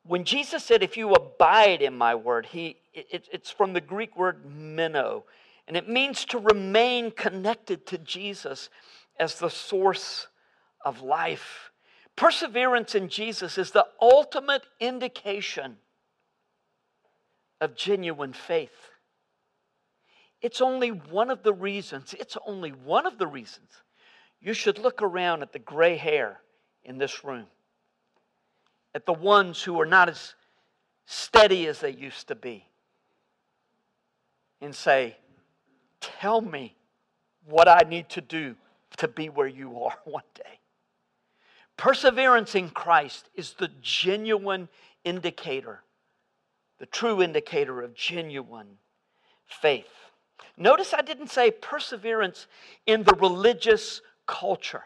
When 0.03 0.23
Jesus 0.23 0.63
said, 0.63 0.81
If 0.81 0.97
you 0.97 1.11
abide 1.11 1.81
in 1.81 1.97
my 1.97 2.15
word, 2.15 2.47
he, 2.47 2.77
it, 2.93 3.27
it's 3.31 3.51
from 3.51 3.73
the 3.73 3.81
Greek 3.81 4.17
word 4.17 4.45
meno, 4.45 5.25
and 5.67 5.77
it 5.77 5.87
means 5.87 6.25
to 6.25 6.39
remain 6.39 7.11
connected 7.11 7.85
to 7.87 7.97
Jesus 7.99 8.69
as 9.19 9.35
the 9.35 9.49
source 9.49 10.27
of 10.83 11.01
life. 11.01 11.71
Perseverance 12.15 12.95
in 12.95 13.07
Jesus 13.07 13.57
is 13.57 13.71
the 13.71 13.85
ultimate 14.01 14.63
indication 14.79 15.77
of 17.61 17.75
genuine 17.75 18.33
faith. 18.33 18.88
It's 20.41 20.61
only 20.61 20.89
one 20.89 21.29
of 21.29 21.43
the 21.43 21.53
reasons, 21.53 22.13
it's 22.17 22.37
only 22.45 22.69
one 22.71 23.05
of 23.05 23.17
the 23.17 23.27
reasons 23.27 23.69
you 24.41 24.53
should 24.53 24.77
look 24.77 25.01
around 25.01 25.41
at 25.41 25.51
the 25.51 25.59
gray 25.59 25.97
hair 25.97 26.39
in 26.83 26.97
this 26.97 27.23
room, 27.23 27.47
at 28.95 29.05
the 29.05 29.13
ones 29.13 29.61
who 29.61 29.79
are 29.81 29.85
not 29.85 30.09
as 30.09 30.33
steady 31.05 31.67
as 31.67 31.79
they 31.79 31.91
used 31.91 32.27
to 32.29 32.35
be, 32.35 32.65
and 34.61 34.73
say, 34.73 35.17
Tell 35.99 36.39
me 36.39 36.77
what 37.45 37.67
I 37.67 37.81
need 37.87 38.07
to 38.09 38.21
do 38.21 38.55
to 38.97 39.07
be 39.07 39.27
where 39.27 39.47
you 39.47 39.83
are 39.83 39.97
one 40.05 40.23
day. 40.35 40.59
Perseverance 41.75 42.55
in 42.55 42.69
Christ 42.69 43.29
is 43.35 43.53
the 43.53 43.69
genuine 43.81 44.69
indicator, 45.03 45.81
the 46.77 46.85
true 46.85 47.21
indicator 47.21 47.81
of 47.81 47.93
genuine 47.93 48.77
faith. 49.45 50.08
Notice 50.57 50.93
I 50.93 51.01
didn't 51.01 51.29
say 51.29 51.51
perseverance 51.51 52.47
in 52.85 53.03
the 53.03 53.15
religious 53.15 54.01
culture 54.27 54.83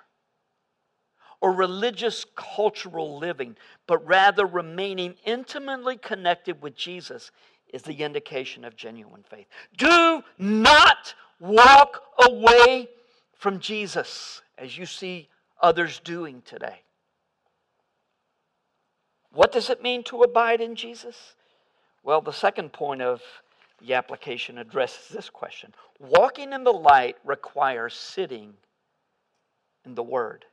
or 1.42 1.52
religious 1.52 2.26
cultural 2.36 3.18
living, 3.18 3.58
but 3.86 4.06
rather 4.08 4.46
remaining 4.46 5.16
intimately 5.26 5.98
connected 5.98 6.62
with 6.62 6.76
Jesus 6.76 7.32
is 7.74 7.82
the 7.82 8.04
indication 8.04 8.64
of 8.64 8.78
genuine 8.78 9.24
faith. 9.30 9.48
Do 9.78 10.24
not 10.38 11.14
walk 11.40 12.02
away 12.30 12.88
from 13.38 13.60
Jesus 13.60 14.42
as 14.58 14.78
you 14.78 14.86
see 14.86 15.28
others 15.62 16.00
doing 16.00 16.42
today. 16.46 16.84
What 19.34 19.52
does 19.52 19.70
it 19.70 19.82
mean 19.84 20.04
to 20.04 20.22
abide 20.22 20.62
in 20.62 20.76
Jesus? 20.76 21.34
Well, 22.04 22.22
the 22.22 22.32
second 22.32 22.72
point 22.72 23.02
of 23.02 23.22
The 23.84 23.96
application 23.96 24.58
addresses 24.58 25.10
this 25.10 25.30
question 25.30 25.74
Walking 26.00 26.54
in 26.54 26.64
the 26.64 26.72
light 26.72 27.18
requires 27.26 27.94
sitting 27.94 28.54
in 29.86 29.94
the 29.96 30.04
Word. 30.04 30.46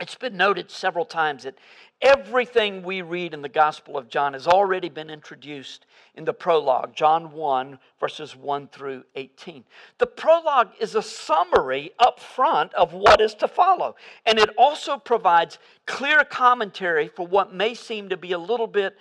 It's 0.00 0.14
been 0.14 0.36
noted 0.36 0.70
several 0.70 1.06
times 1.06 1.44
that 1.44 1.56
everything 2.02 2.82
we 2.82 3.00
read 3.00 3.32
in 3.32 3.40
the 3.40 3.48
Gospel 3.48 3.96
of 3.96 4.08
John 4.08 4.34
has 4.34 4.46
already 4.46 4.90
been 4.90 5.08
introduced 5.08 5.86
in 6.14 6.26
the 6.26 6.34
prologue, 6.34 6.94
John 6.94 7.32
1, 7.32 7.78
verses 7.98 8.36
1 8.36 8.68
through 8.68 9.04
18. 9.14 9.64
The 9.98 10.06
prologue 10.06 10.72
is 10.80 10.94
a 10.94 11.02
summary 11.02 11.92
up 11.98 12.20
front 12.20 12.74
of 12.74 12.92
what 12.92 13.22
is 13.22 13.34
to 13.36 13.48
follow, 13.48 13.96
and 14.26 14.38
it 14.38 14.50
also 14.58 14.98
provides 14.98 15.58
clear 15.86 16.24
commentary 16.24 17.08
for 17.08 17.26
what 17.26 17.54
may 17.54 17.72
seem 17.72 18.10
to 18.10 18.18
be 18.18 18.32
a 18.32 18.38
little 18.38 18.66
bit 18.66 18.96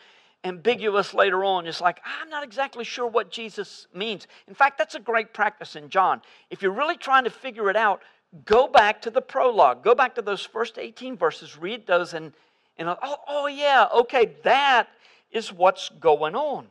ambiguous 0.46 1.14
later 1.14 1.44
on. 1.44 1.68
It's 1.68 1.82
like, 1.82 2.00
I'm 2.06 2.30
not 2.30 2.44
exactly 2.44 2.86
sure 2.86 3.08
what 3.08 3.32
Jesus 3.32 3.88
means. 3.94 4.28
In 4.48 4.54
fact, 4.54 4.78
that's 4.78 4.96
a 4.96 5.00
great 5.00 5.34
practice 5.34 5.76
in 5.76 5.90
John. 5.90 6.22
If 6.50 6.62
you're 6.62 6.72
really 6.72 6.98
trying 6.98 7.24
to 7.26 7.30
figure 7.30 7.70
it 7.70 7.76
out, 7.76 8.02
go 8.46 8.68
back 8.68 9.02
to 9.02 9.10
the 9.10 9.22
prologue. 9.22 9.84
Go 9.84 9.96
back 9.96 10.16
to 10.16 10.22
those 10.22 10.46
first 10.46 10.78
18 10.78 11.18
verses, 11.18 11.58
read 11.58 11.88
those, 11.88 12.14
and, 12.14 12.32
and 12.78 12.88
oh, 12.90 13.18
oh, 13.28 13.48
yeah, 13.48 13.88
okay, 13.94 14.36
that 14.44 14.88
is 15.32 15.52
what's 15.52 15.90
going 16.00 16.36
on. 16.36 16.68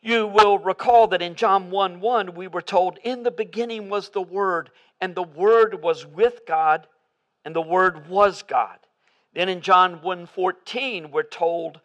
You 0.00 0.26
will 0.28 0.58
recall 0.58 1.08
that 1.08 1.22
in 1.22 1.34
John 1.34 1.70
1 1.70 2.00
1, 2.00 2.34
we 2.34 2.46
were 2.46 2.62
told, 2.62 2.98
In 3.02 3.24
the 3.24 3.32
beginning 3.32 3.88
was 3.88 4.10
the 4.10 4.22
Word, 4.22 4.70
and 5.00 5.14
the 5.14 5.24
Word 5.24 5.82
was 5.82 6.06
with 6.06 6.42
God, 6.46 6.86
and 7.44 7.56
the 7.56 7.62
Word 7.62 8.08
was 8.08 8.42
God. 8.42 8.78
Then 9.34 9.48
in 9.48 9.60
John 9.60 10.00
1 10.02 10.26
14, 10.26 11.10
we're 11.10 11.22
told 11.24 11.80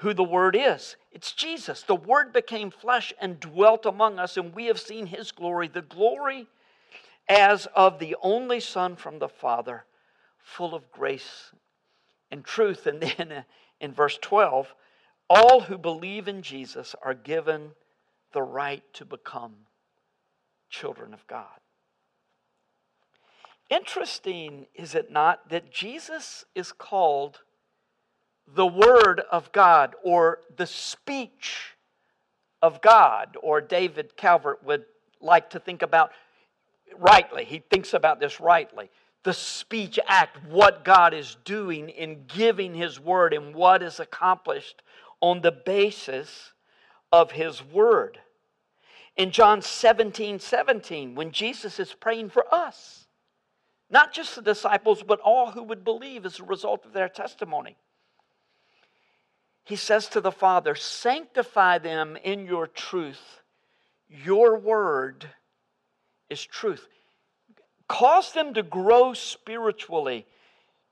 who 0.00 0.14
the 0.14 0.24
Word 0.24 0.56
is. 0.56 0.96
It's 1.12 1.32
Jesus. 1.32 1.82
The 1.82 1.94
Word 1.94 2.32
became 2.32 2.70
flesh 2.70 3.12
and 3.20 3.38
dwelt 3.38 3.84
among 3.84 4.18
us, 4.18 4.36
and 4.36 4.54
we 4.54 4.66
have 4.66 4.80
seen 4.80 5.06
His 5.06 5.30
glory, 5.30 5.68
the 5.68 5.82
glory 5.82 6.48
as 7.28 7.66
of 7.74 7.98
the 7.98 8.16
only 8.22 8.60
Son 8.60 8.96
from 8.96 9.18
the 9.18 9.28
Father, 9.28 9.84
full 10.38 10.74
of 10.74 10.90
grace 10.90 11.52
and 12.30 12.44
truth. 12.44 12.86
And 12.86 13.02
then 13.02 13.44
in 13.80 13.92
verse 13.92 14.18
12, 14.22 14.74
all 15.28 15.60
who 15.60 15.76
believe 15.76 16.28
in 16.28 16.40
Jesus 16.40 16.94
are 17.02 17.14
given 17.14 17.72
the 18.32 18.42
right 18.42 18.82
to 18.94 19.04
become 19.04 19.54
children 20.70 21.12
of 21.12 21.26
God. 21.26 21.60
Interesting, 23.68 24.66
is 24.74 24.94
it 24.94 25.12
not, 25.12 25.50
that 25.50 25.70
Jesus 25.70 26.46
is 26.54 26.72
called 26.72 27.42
the 28.46 28.66
Word 28.66 29.22
of 29.30 29.52
God 29.52 29.94
or 30.02 30.40
the 30.56 30.66
speech 30.66 31.76
of 32.62 32.80
God, 32.80 33.36
or 33.42 33.60
David 33.60 34.16
Calvert 34.16 34.62
would 34.64 34.84
like 35.20 35.50
to 35.50 35.60
think 35.60 35.82
about 35.82 36.12
rightly. 36.98 37.44
He 37.44 37.58
thinks 37.58 37.94
about 37.94 38.20
this 38.20 38.40
rightly. 38.40 38.90
The 39.22 39.32
speech 39.32 39.98
act, 40.06 40.38
what 40.48 40.84
God 40.84 41.14
is 41.14 41.36
doing 41.44 41.90
in 41.90 42.24
giving 42.26 42.74
His 42.74 42.98
word 42.98 43.32
and 43.34 43.54
what 43.54 43.82
is 43.82 44.00
accomplished 44.00 44.82
on 45.20 45.40
the 45.40 45.52
basis 45.52 46.52
of 47.12 47.32
His 47.32 47.62
word. 47.64 48.18
In 49.16 49.30
John 49.30 49.60
17 49.60 50.38
17, 50.38 51.14
when 51.14 51.32
Jesus 51.32 51.78
is 51.78 51.92
praying 51.92 52.30
for 52.30 52.44
us, 52.52 53.06
not 53.90 54.12
just 54.12 54.36
the 54.36 54.42
disciples, 54.42 55.02
but 55.02 55.20
all 55.20 55.50
who 55.50 55.62
would 55.64 55.84
believe 55.84 56.24
as 56.24 56.38
a 56.38 56.44
result 56.44 56.86
of 56.86 56.92
their 56.92 57.08
testimony, 57.08 57.76
he 59.64 59.76
says 59.76 60.08
to 60.08 60.20
the 60.20 60.32
Father, 60.32 60.74
Sanctify 60.74 61.78
them 61.78 62.16
in 62.22 62.46
your 62.46 62.66
truth. 62.66 63.42
Your 64.08 64.58
word 64.58 65.26
is 66.28 66.44
truth. 66.44 66.86
Cause 67.88 68.32
them 68.32 68.54
to 68.54 68.62
grow 68.62 69.14
spiritually, 69.14 70.26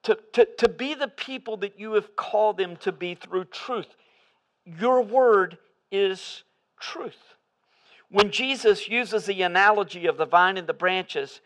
to, 0.03 0.19
to, 0.33 0.47
to 0.59 0.69
be 0.69 0.95
the 0.95 1.09
people 1.09 1.57
that 1.59 1.79
you 1.79 1.93
have 1.93 2.17
called 2.17 2.57
them 2.57 2.77
to 2.79 2.93
be 2.93 3.15
through 3.15 3.45
truth. 3.47 3.89
Your 4.65 5.03
word 5.03 5.59
is 5.91 6.45
truth. 6.81 7.35
When 8.11 8.31
Jesus 8.31 8.89
uses 8.89 9.27
the 9.27 9.43
analogy 9.43 10.07
of 10.07 10.17
the 10.17 10.27
vine 10.27 10.57
and 10.57 10.67
the 10.67 10.73
branches 10.73 11.41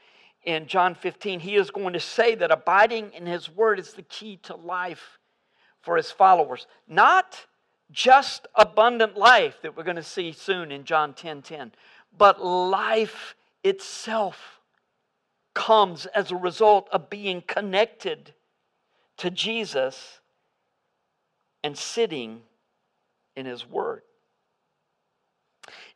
in 0.44 0.66
John 0.66 0.94
15, 0.94 1.40
he 1.40 1.56
is 1.56 1.70
going 1.70 1.92
to 1.92 2.00
say 2.00 2.34
that 2.34 2.50
abiding 2.50 3.12
in 3.12 3.26
his 3.26 3.50
word 3.50 3.78
is 3.78 3.94
the 3.94 4.02
key 4.02 4.38
to 4.44 4.56
life 4.56 5.18
for 5.82 5.96
his 5.96 6.10
followers. 6.10 6.66
Not 6.88 7.46
just 7.90 8.46
abundant 8.54 9.16
life 9.16 9.58
that 9.62 9.76
we're 9.76 9.82
going 9.82 9.96
to 9.96 10.02
see 10.02 10.32
soon 10.32 10.72
in 10.72 10.84
John 10.84 11.12
10 11.12 11.42
10, 11.42 11.72
but 12.16 12.42
life 12.42 13.34
itself 13.62 14.60
comes 15.54 16.06
as 16.06 16.30
a 16.30 16.36
result 16.36 16.88
of 16.90 17.10
being 17.10 17.42
connected 17.42 18.32
to 19.18 19.30
Jesus 19.30 20.20
and 21.62 21.76
sitting 21.76 22.42
in 23.36 23.46
His 23.46 23.68
Word. 23.68 24.02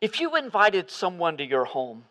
If 0.00 0.20
you 0.20 0.36
invited 0.36 0.90
someone 0.90 1.38
to 1.38 1.44
your 1.44 1.64
home 1.64 2.04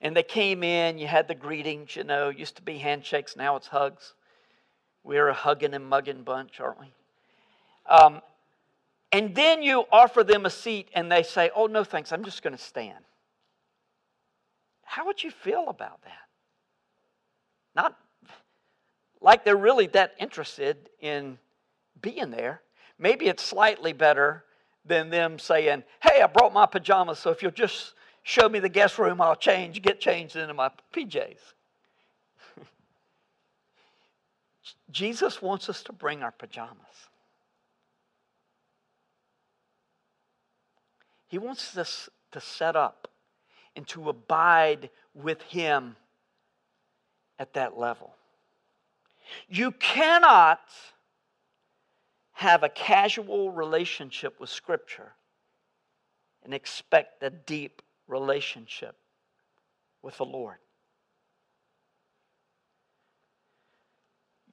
and 0.00 0.16
they 0.16 0.22
came 0.22 0.62
in, 0.62 0.98
you 0.98 1.06
had 1.06 1.28
the 1.28 1.34
greetings, 1.34 1.94
you 1.94 2.04
know, 2.04 2.30
used 2.30 2.56
to 2.56 2.62
be 2.62 2.78
handshakes, 2.78 3.36
now 3.36 3.56
it's 3.56 3.68
hugs. 3.68 4.14
We're 5.02 5.28
a 5.28 5.34
hugging 5.34 5.74
and 5.74 5.86
mugging 5.86 6.22
bunch, 6.22 6.60
aren't 6.60 6.80
we? 6.80 6.86
Um, 7.86 8.20
and 9.12 9.34
then 9.34 9.62
you 9.62 9.84
offer 9.90 10.22
them 10.22 10.46
a 10.46 10.50
seat 10.50 10.88
and 10.94 11.10
they 11.10 11.22
say, 11.22 11.50
Oh, 11.54 11.66
no, 11.66 11.84
thanks, 11.84 12.12
I'm 12.12 12.24
just 12.24 12.42
going 12.42 12.56
to 12.56 12.62
stand. 12.62 13.04
How 14.84 15.06
would 15.06 15.22
you 15.22 15.30
feel 15.30 15.68
about 15.68 16.02
that? 16.02 16.28
Not 17.74 17.96
like 19.20 19.44
they're 19.44 19.56
really 19.56 19.86
that 19.88 20.14
interested 20.18 20.90
in 21.00 21.38
being 22.00 22.30
there. 22.30 22.62
Maybe 22.98 23.26
it's 23.26 23.42
slightly 23.42 23.92
better 23.92 24.44
than 24.84 25.10
them 25.10 25.38
saying, 25.38 25.84
Hey, 26.02 26.22
I 26.22 26.26
brought 26.26 26.52
my 26.52 26.66
pajamas, 26.66 27.18
so 27.18 27.30
if 27.30 27.42
you'll 27.42 27.50
just 27.50 27.94
show 28.22 28.48
me 28.48 28.58
the 28.58 28.68
guest 28.68 28.98
room, 28.98 29.20
I'll 29.20 29.36
change, 29.36 29.80
get 29.82 30.00
changed 30.00 30.36
into 30.36 30.54
my 30.54 30.70
PJs. 30.94 31.38
Jesus 34.90 35.40
wants 35.40 35.68
us 35.68 35.82
to 35.84 35.92
bring 35.92 36.22
our 36.22 36.32
pajamas. 36.32 37.08
He 41.28 41.38
wants 41.38 41.76
us 41.76 42.08
to 42.32 42.40
set 42.40 42.76
up 42.76 43.08
and 43.76 43.86
to 43.88 44.08
abide 44.08 44.90
with 45.14 45.42
Him 45.42 45.96
at 47.38 47.54
that 47.54 47.78
level. 47.78 48.14
You 49.48 49.70
cannot 49.72 50.60
have 52.32 52.62
a 52.62 52.68
casual 52.68 53.52
relationship 53.52 54.40
with 54.40 54.50
Scripture 54.50 55.12
and 56.42 56.52
expect 56.52 57.22
a 57.22 57.30
deep 57.30 57.82
relationship 58.08 58.96
with 60.02 60.16
the 60.16 60.24
Lord. 60.24 60.56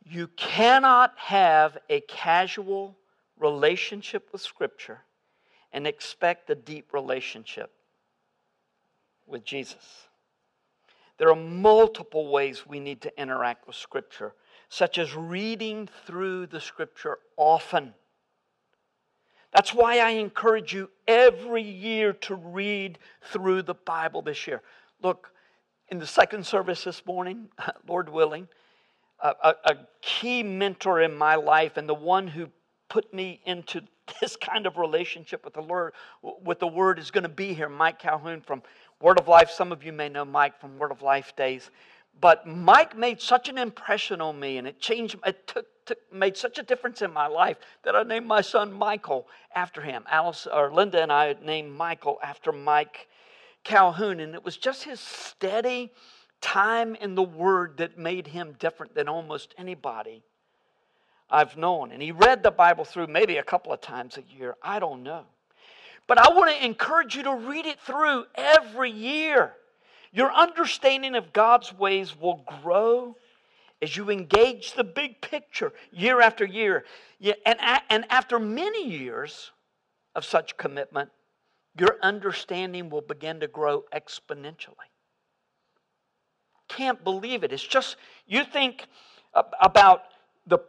You 0.10 0.28
cannot 0.38 1.14
have 1.18 1.78
a 1.90 2.00
casual 2.02 2.98
relationship 3.38 4.30
with 4.32 4.42
Scripture 4.42 5.02
and 5.74 5.86
expect 5.86 6.50
a 6.50 6.56
deep 6.56 6.94
relationship 6.94 7.72
with 9.26 9.44
Jesus. 9.44 10.08
There 11.18 11.30
are 11.30 11.36
multiple 11.36 12.30
ways 12.30 12.66
we 12.66 12.80
need 12.80 13.02
to 13.02 13.22
interact 13.22 13.68
with 13.68 13.76
Scripture, 13.76 14.34
such 14.70 14.98
as 14.98 15.14
reading 15.14 15.90
through 16.06 16.48
the 16.48 16.62
Scripture 16.62 17.18
often. 17.36 17.94
That's 19.52 19.74
why 19.74 20.00
I 20.00 20.12
encourage 20.12 20.74
you 20.74 20.90
every 21.08 21.64
year 21.64 22.14
to 22.14 22.36
read 22.36 23.00
through 23.32 23.64
the 23.64 23.74
Bible 23.74 24.22
this 24.22 24.48
year. 24.48 24.62
Look, 25.02 25.32
in 25.90 26.00
the 26.00 26.08
second 26.08 26.46
service 26.46 26.84
this 26.84 27.06
morning, 27.06 27.50
Lord 27.88 28.10
willing, 28.10 28.48
a, 29.20 29.36
a, 29.44 29.56
a, 29.66 29.76
key 30.02 30.44
mentor 30.44 31.02
in 31.02 31.14
my 31.14 31.36
life 31.36 31.78
and 31.78 31.90
the 31.90 31.94
one 31.94 32.28
who 32.28 32.48
put 32.90 33.14
me 33.14 33.42
into 33.46 33.82
this 34.22 34.36
kind 34.36 34.66
of 34.66 34.78
relationship 34.78 35.44
with 35.44 35.54
the 35.54 35.62
Lord, 35.62 35.94
with 36.22 36.60
the 36.60 36.68
Word, 36.68 37.00
is 37.00 37.12
going 37.12 37.24
to 37.24 37.30
be 37.30 37.54
here. 37.54 37.70
Mike 37.70 38.00
Calhoun 38.00 38.42
from 38.42 38.64
Word 39.02 39.20
of 39.20 39.28
Life, 39.28 39.50
some 39.50 39.72
of 39.72 39.84
you 39.84 39.92
may 39.92 40.10
know 40.10 40.26
Mike 40.26 40.60
from 40.60 40.78
Word 40.78 40.92
of 40.92 41.02
Life 41.02 41.36
days. 41.36 41.70
But 42.20 42.48
Mike 42.48 42.98
made 42.98 43.22
such 43.22 43.48
an 43.48 43.58
impression 43.58 44.22
on 44.22 44.40
me, 44.40 44.58
and 44.58 44.68
it 44.68 44.80
changed, 44.80 45.18
it 45.26 45.46
took, 45.46 45.68
took, 45.86 46.00
made 46.12 46.36
such 46.36 46.58
a 46.58 46.64
difference 46.64 47.04
in 47.04 47.14
my 47.14 47.28
life 47.28 47.58
that 47.84 47.96
I 47.96 48.04
named 48.04 48.26
my 48.26 48.42
son 48.42 48.74
Michael 48.74 49.28
after 49.54 49.82
him. 49.82 50.04
Alice 50.10 50.48
or 50.52 50.72
Linda 50.72 51.02
and 51.02 51.12
I 51.12 51.36
named 51.44 51.72
Michael 51.74 52.18
after 52.24 52.52
Mike 52.52 53.08
Calhoun, 53.64 54.20
and 54.20 54.34
it 54.34 54.44
was 54.44 54.58
just 54.58 54.84
his 54.84 55.00
steady 55.00 55.92
time 56.42 56.96
in 56.96 57.16
the 57.16 57.24
Word 57.24 57.78
that 57.78 57.98
made 57.98 58.28
him 58.28 58.56
different 58.60 58.96
than 58.96 59.08
almost 59.08 59.54
anybody 59.58 60.24
I've 61.30 61.58
known. 61.58 61.92
And 61.92 62.02
he 62.02 62.12
read 62.12 62.44
the 62.44 62.52
Bible 62.52 62.86
through 62.86 63.08
maybe 63.08 63.38
a 63.38 63.44
couple 63.44 63.74
of 63.74 63.82
times 63.82 64.18
a 64.18 64.24
year. 64.38 64.56
I 64.62 64.80
don't 64.80 65.04
know. 65.04 65.26
But 66.08 66.18
I 66.18 66.32
want 66.34 66.56
to 66.56 66.66
encourage 66.66 67.16
you 67.16 67.24
to 67.24 67.36
read 67.36 67.66
it 67.66 67.80
through 67.82 68.26
every 68.36 68.92
year. 68.92 69.54
Your 70.14 70.32
understanding 70.32 71.16
of 71.16 71.34
God's 71.34 71.74
ways 71.74 72.16
will 72.18 72.46
grow 72.62 73.18
as 73.82 73.98
you 73.98 74.10
engage 74.10 74.74
the 74.74 74.86
big 74.86 75.22
picture 75.22 75.74
year 75.92 76.22
after 76.22 76.46
year. 76.46 76.86
And, 77.46 78.06
after 78.10 78.40
many 78.40 78.90
years 78.90 79.52
of 80.16 80.24
such 80.24 80.56
commitment, 80.56 81.10
your 81.78 81.98
understanding 82.02 82.90
will 82.90 83.02
begin 83.02 83.42
to 83.42 83.48
grow 83.48 83.84
exponentially. 83.94 84.90
Can't 86.68 87.04
believe 87.04 87.44
it. 87.44 87.54
It's 87.54 87.66
just, 87.66 87.96
you 88.26 88.44
think 88.44 88.88
about 89.62 90.04
the, 90.46 90.60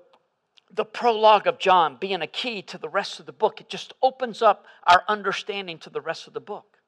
the 0.74 0.84
prologue 0.84 1.46
of 1.46 1.59
John 1.59 1.96
being 1.99 2.22
a 2.22 2.26
key 2.26 2.62
to 2.62 2.78
the 2.78 2.88
rest 2.88 3.20
of 3.20 3.26
the 3.26 3.32
book, 3.32 3.61
it 3.61 3.68
just 3.68 3.92
opens 4.03 4.42
up 4.42 4.66
our 4.86 5.03
understanding 5.09 5.78
to 5.78 5.90
the 5.90 6.01
rest 6.01 6.26
of 6.26 6.34
the 6.34 6.40
book. 6.40 6.78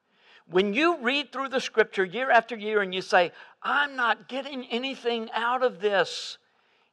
When 0.49 0.73
you 0.73 0.97
read 0.97 1.31
through 1.31 1.49
the 1.49 1.61
scripture 1.61 2.03
year 2.03 2.29
after 2.29 2.55
year 2.55 2.81
and 2.81 2.93
you 2.93 3.01
say, 3.01 3.31
I'm 3.63 3.95
not 3.95 4.27
getting 4.27 4.65
anything 4.65 5.29
out 5.33 5.63
of 5.63 5.79
this, 5.79 6.37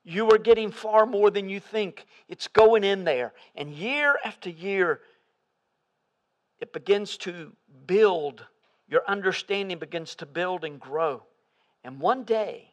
you 0.04 0.30
are 0.30 0.38
getting 0.38 0.70
far 0.70 1.06
more 1.06 1.30
than 1.30 1.48
you 1.48 1.60
think. 1.60 2.06
It's 2.28 2.46
going 2.48 2.84
in 2.84 3.04
there. 3.04 3.32
And 3.54 3.70
year 3.70 4.16
after 4.24 4.48
year, 4.48 5.00
it 6.60 6.72
begins 6.72 7.16
to 7.18 7.52
build, 7.86 8.44
your 8.88 9.02
understanding 9.06 9.78
begins 9.78 10.14
to 10.16 10.26
build 10.26 10.64
and 10.64 10.80
grow. 10.80 11.22
And 11.84 12.00
one 12.00 12.24
day, 12.24 12.70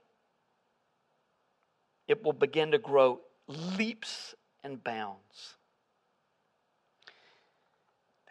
it 2.08 2.24
will 2.24 2.34
begin 2.34 2.72
to 2.72 2.78
grow 2.78 3.22
leaps 3.48 4.36
and 4.64 4.84
bounds. 4.84 5.56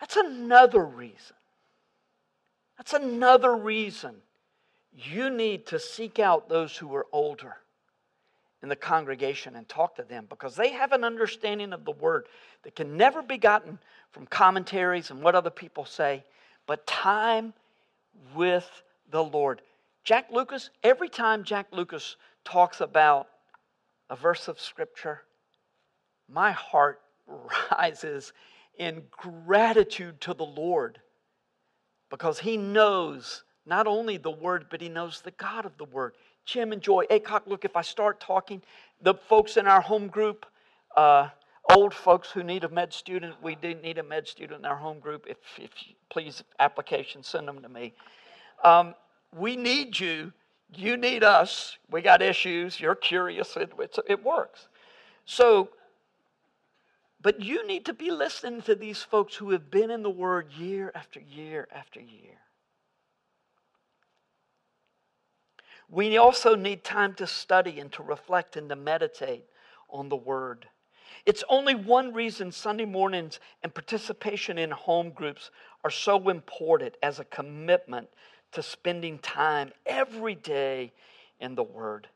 That's 0.00 0.16
another 0.16 0.84
reason 0.84 1.36
that's 2.76 2.92
another 2.92 3.54
reason 3.56 4.16
you 4.92 5.30
need 5.30 5.66
to 5.66 5.78
seek 5.78 6.18
out 6.18 6.48
those 6.48 6.76
who 6.76 6.94
are 6.94 7.06
older 7.12 7.56
in 8.62 8.68
the 8.68 8.76
congregation 8.76 9.56
and 9.56 9.68
talk 9.68 9.96
to 9.96 10.02
them 10.02 10.26
because 10.28 10.56
they 10.56 10.70
have 10.70 10.92
an 10.92 11.04
understanding 11.04 11.72
of 11.72 11.84
the 11.84 11.92
word 11.92 12.26
that 12.62 12.74
can 12.74 12.96
never 12.96 13.22
be 13.22 13.36
gotten 13.36 13.78
from 14.10 14.26
commentaries 14.26 15.10
and 15.10 15.22
what 15.22 15.34
other 15.34 15.50
people 15.50 15.84
say, 15.84 16.24
but 16.66 16.86
time 16.86 17.52
with 18.34 18.68
the 19.10 19.22
Lord. 19.22 19.60
Jack 20.04 20.26
Lucas, 20.30 20.68
every 20.82 21.08
time 21.08 21.44
Jack 21.44 21.68
Lucas 21.72 22.16
talks 22.44 22.80
about 22.82 23.28
a 24.10 24.16
verse 24.16 24.48
of 24.48 24.60
Scripture, 24.60 25.22
my 26.28 26.52
heart 26.52 27.00
rises 27.72 28.32
in 28.78 29.02
gratitude 29.10 30.20
to 30.20 30.34
the 30.34 30.44
Lord 30.44 31.00
because 32.10 32.38
he 32.38 32.56
knows 32.56 33.44
not 33.66 33.86
only 33.86 34.18
the 34.18 34.30
word, 34.30 34.66
but 34.70 34.82
he 34.82 34.90
knows 34.90 35.22
the 35.22 35.30
God 35.32 35.64
of 35.64 35.76
the 35.78 35.86
word. 35.86 36.12
Jim 36.44 36.72
and 36.72 36.82
Joy, 36.82 37.06
Acock, 37.10 37.46
look, 37.46 37.64
if 37.64 37.76
I 37.76 37.82
start 37.82 38.20
talking, 38.20 38.60
the 39.00 39.14
folks 39.14 39.56
in 39.56 39.66
our 39.66 39.80
home 39.80 40.08
group, 40.08 40.44
uh, 40.96 41.30
old 41.74 41.94
folks 41.94 42.30
who 42.30 42.42
need 42.42 42.64
a 42.64 42.68
med 42.68 42.92
student, 42.92 43.34
we 43.42 43.54
do 43.54 43.74
need 43.74 43.96
a 43.96 44.02
med 44.02 44.28
student 44.28 44.60
in 44.60 44.66
our 44.66 44.76
home 44.76 45.00
group. 45.00 45.24
If, 45.26 45.38
if 45.56 45.70
you, 45.86 45.94
please, 46.10 46.44
application, 46.58 47.22
send 47.22 47.48
them 47.48 47.62
to 47.62 47.70
me. 47.70 47.94
Um, 48.62 48.94
we 49.36 49.56
need 49.56 49.98
you. 49.98 50.32
You 50.74 50.96
need 50.96 51.22
us. 51.22 51.78
We 51.90 52.02
got 52.02 52.22
issues. 52.22 52.80
You're 52.80 52.94
curious. 52.94 53.56
It, 53.56 53.72
it 54.08 54.24
works. 54.24 54.68
So 55.24 55.70
but 57.24 57.40
you 57.40 57.66
need 57.66 57.86
to 57.86 57.94
be 57.94 58.10
listening 58.10 58.60
to 58.62 58.74
these 58.74 59.02
folks 59.02 59.34
who 59.34 59.52
have 59.52 59.70
been 59.70 59.90
in 59.90 60.02
the 60.02 60.10
Word 60.10 60.52
year 60.52 60.92
after 60.94 61.20
year 61.20 61.66
after 61.74 61.98
year. 61.98 62.36
We 65.88 66.18
also 66.18 66.54
need 66.54 66.84
time 66.84 67.14
to 67.14 67.26
study 67.26 67.80
and 67.80 67.90
to 67.92 68.02
reflect 68.02 68.58
and 68.58 68.68
to 68.68 68.76
meditate 68.76 69.46
on 69.88 70.10
the 70.10 70.16
Word. 70.16 70.66
It's 71.24 71.42
only 71.48 71.74
one 71.74 72.12
reason 72.12 72.52
Sunday 72.52 72.84
mornings 72.84 73.40
and 73.62 73.72
participation 73.72 74.58
in 74.58 74.70
home 74.70 75.08
groups 75.08 75.50
are 75.84 75.90
so 75.90 76.30
important 76.30 76.96
as 77.02 77.20
a 77.20 77.24
commitment 77.24 78.08
to 78.52 78.62
spending 78.62 79.18
time 79.18 79.70
every 79.84 80.34
day 80.34 80.92
in 81.38 81.54
the 81.54 81.62
Word. 81.62 82.08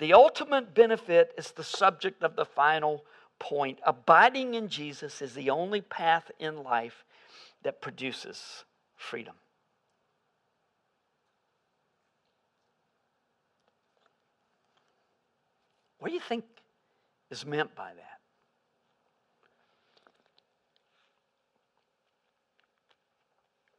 The 0.00 0.12
ultimate 0.12 0.74
benefit 0.74 1.32
is 1.38 1.52
the 1.52 1.62
subject 1.62 2.24
of 2.24 2.34
the 2.34 2.44
final 2.44 3.04
point, 3.38 3.78
abiding 3.86 4.54
in 4.54 4.68
Jesus 4.68 5.22
is 5.22 5.34
the 5.34 5.50
only 5.50 5.80
path 5.80 6.30
in 6.38 6.62
life 6.62 7.04
that 7.62 7.80
produces 7.80 8.64
freedom. 8.96 9.34
What 15.98 16.08
do 16.08 16.14
you 16.14 16.20
think 16.20 16.44
is 17.30 17.46
meant 17.46 17.74
by 17.74 17.92
that? 17.94 18.13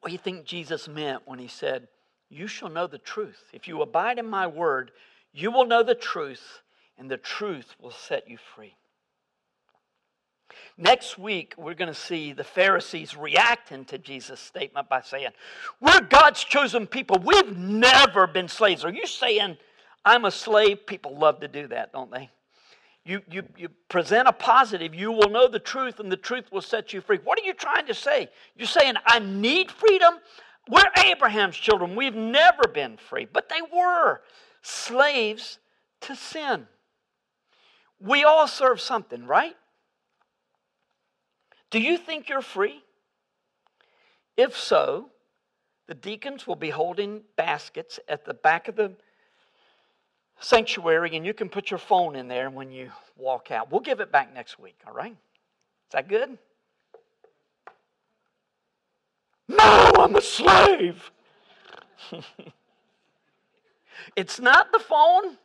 What 0.06 0.10
do 0.10 0.14
you 0.14 0.20
think 0.20 0.45
Jesus 0.45 0.88
meant 0.88 1.24
when 1.26 1.39
he 1.39 1.47
said, 1.47 1.88
You 2.30 2.45
shall 2.45 2.70
know 2.70 2.86
the 2.86 2.99
truth? 2.99 3.41
If 3.53 3.68
you 3.68 3.82
abide 3.82 4.20
in 4.20 4.28
my 4.28 4.45
word, 4.45 4.91
you 5.34 5.49
will 5.49 5.66
know 5.66 5.82
the 5.82 5.95
truth, 5.95 6.62
and 6.95 7.10
the 7.10 7.18
truth 7.18 7.74
will 7.82 7.89
set 7.89 8.30
you 8.30 8.38
free. 8.38 8.76
Next 10.78 11.18
week, 11.18 11.56
we're 11.58 11.74
going 11.74 11.91
to 11.91 11.99
see 11.99 12.34
the 12.34 12.43
Pharisees 12.43 13.18
reacting 13.18 13.84
to 13.86 13.97
Jesus' 13.97 14.39
statement 14.39 14.89
by 14.89 15.01
saying, 15.01 15.32
We're 15.82 16.01
God's 16.01 16.43
chosen 16.43 16.86
people. 16.86 17.18
We've 17.18 17.58
never 17.58 18.28
been 18.28 18.47
slaves. 18.47 18.86
Are 18.86 18.93
you 18.93 19.08
saying 19.08 19.58
I'm 20.06 20.26
a 20.26 20.32
slave? 20.32 20.86
People 20.86 21.18
love 21.18 21.39
to 21.39 21.47
do 21.47 21.66
that, 21.70 21.91
don't 21.91 22.12
they? 22.12 22.30
You, 23.06 23.22
you, 23.30 23.43
you 23.56 23.70
present 23.88 24.28
a 24.28 24.34
positive, 24.34 24.95
you 24.95 25.12
will 25.12 25.30
know 25.30 25.47
the 25.47 25.60
truth, 25.60 25.99
and 25.99 26.12
the 26.12 26.18
truth 26.18 26.51
will 26.51 26.62
set 26.62 26.91
you 26.91 27.01
free. 27.01 27.20
What 27.24 27.39
are 27.39 27.45
you 27.45 27.53
trying 27.53 27.86
to 27.86 27.93
say? 27.93 28.30
You're 28.56 28.68
saying, 28.68 28.95
I 29.06 29.20
need 29.20 29.70
freedom? 29.72 30.16
We're 30.68 30.91
Abraham's 31.06 31.56
children. 31.56 31.95
We've 31.95 32.16
never 32.16 32.64
been 32.74 32.97
free. 32.97 33.28
But 33.32 33.49
they 33.49 33.62
were 33.72 34.22
slaves 34.64 35.60
to 36.01 36.16
sin. 36.16 36.66
We 37.99 38.24
all 38.24 38.47
serve 38.47 38.82
something, 38.82 39.28
right? 39.28 39.56
Do 41.70 41.80
you 41.80 41.97
think 41.97 42.28
you're 42.28 42.41
free? 42.41 42.82
If 44.36 44.58
so, 44.58 45.12
the 45.88 45.93
deacons 45.93 46.47
will 46.47 46.56
be 46.56 46.72
holding 46.72 47.22
baskets 47.38 47.99
at 48.10 48.26
the 48.26 48.34
back 48.34 48.68
of 48.68 48.76
the 48.76 48.93
sanctuary, 50.40 51.16
and 51.16 51.26
you 51.26 51.34
can 51.34 51.50
put 51.50 51.72
your 51.72 51.78
phone 51.78 52.16
in 52.16 52.28
there 52.28 52.50
when 52.50 52.72
you 52.72 52.92
walk 53.16 53.52
out. 53.52 53.72
We'll 53.72 53.82
give 53.82 54.00
it 54.00 54.12
back 54.12 54.34
next 54.34 54.60
week, 54.60 54.80
all 54.86 54.94
right? 54.94 55.12
Is 55.12 55.92
that 55.92 56.08
good? 56.08 56.38
No, 59.48 59.92
I'm 59.98 60.16
a 60.16 60.22
slave. 60.22 61.12
it's 64.16 64.40
not 64.40 64.72
the 64.72 64.80
phone, 64.80 65.38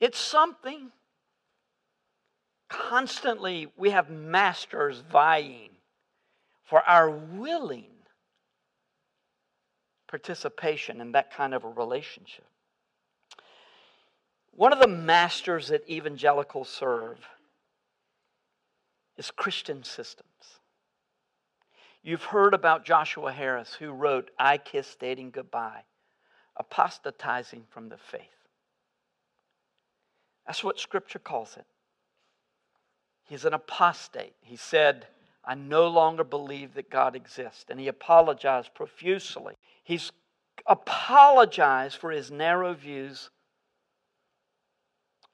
it's 0.00 0.18
something. 0.18 0.92
Constantly, 2.68 3.72
we 3.78 3.90
have 3.90 4.10
masters 4.10 5.02
vying 5.10 5.70
for 6.64 6.82
our 6.86 7.08
willing 7.10 7.86
participation 10.06 11.00
in 11.00 11.12
that 11.12 11.32
kind 11.32 11.54
of 11.54 11.64
a 11.64 11.68
relationship. 11.68 12.44
One 14.58 14.72
of 14.72 14.80
the 14.80 14.88
masters 14.88 15.68
that 15.68 15.88
evangelicals 15.88 16.68
serve 16.68 17.20
is 19.16 19.30
Christian 19.30 19.84
systems. 19.84 20.58
You've 22.02 22.24
heard 22.24 22.54
about 22.54 22.84
Joshua 22.84 23.30
Harris, 23.30 23.74
who 23.74 23.92
wrote 23.92 24.32
I 24.36 24.58
Kissed 24.58 24.98
Dating 24.98 25.30
Goodbye, 25.30 25.84
apostatizing 26.56 27.66
from 27.70 27.88
the 27.88 27.98
faith. 27.98 28.22
That's 30.44 30.64
what 30.64 30.80
Scripture 30.80 31.20
calls 31.20 31.56
it. 31.56 31.66
He's 33.28 33.44
an 33.44 33.54
apostate. 33.54 34.34
He 34.40 34.56
said, 34.56 35.06
I 35.44 35.54
no 35.54 35.86
longer 35.86 36.24
believe 36.24 36.74
that 36.74 36.90
God 36.90 37.14
exists. 37.14 37.66
And 37.70 37.78
he 37.78 37.86
apologized 37.86 38.74
profusely. 38.74 39.54
He's 39.84 40.10
apologized 40.66 41.98
for 41.98 42.10
his 42.10 42.32
narrow 42.32 42.74
views 42.74 43.30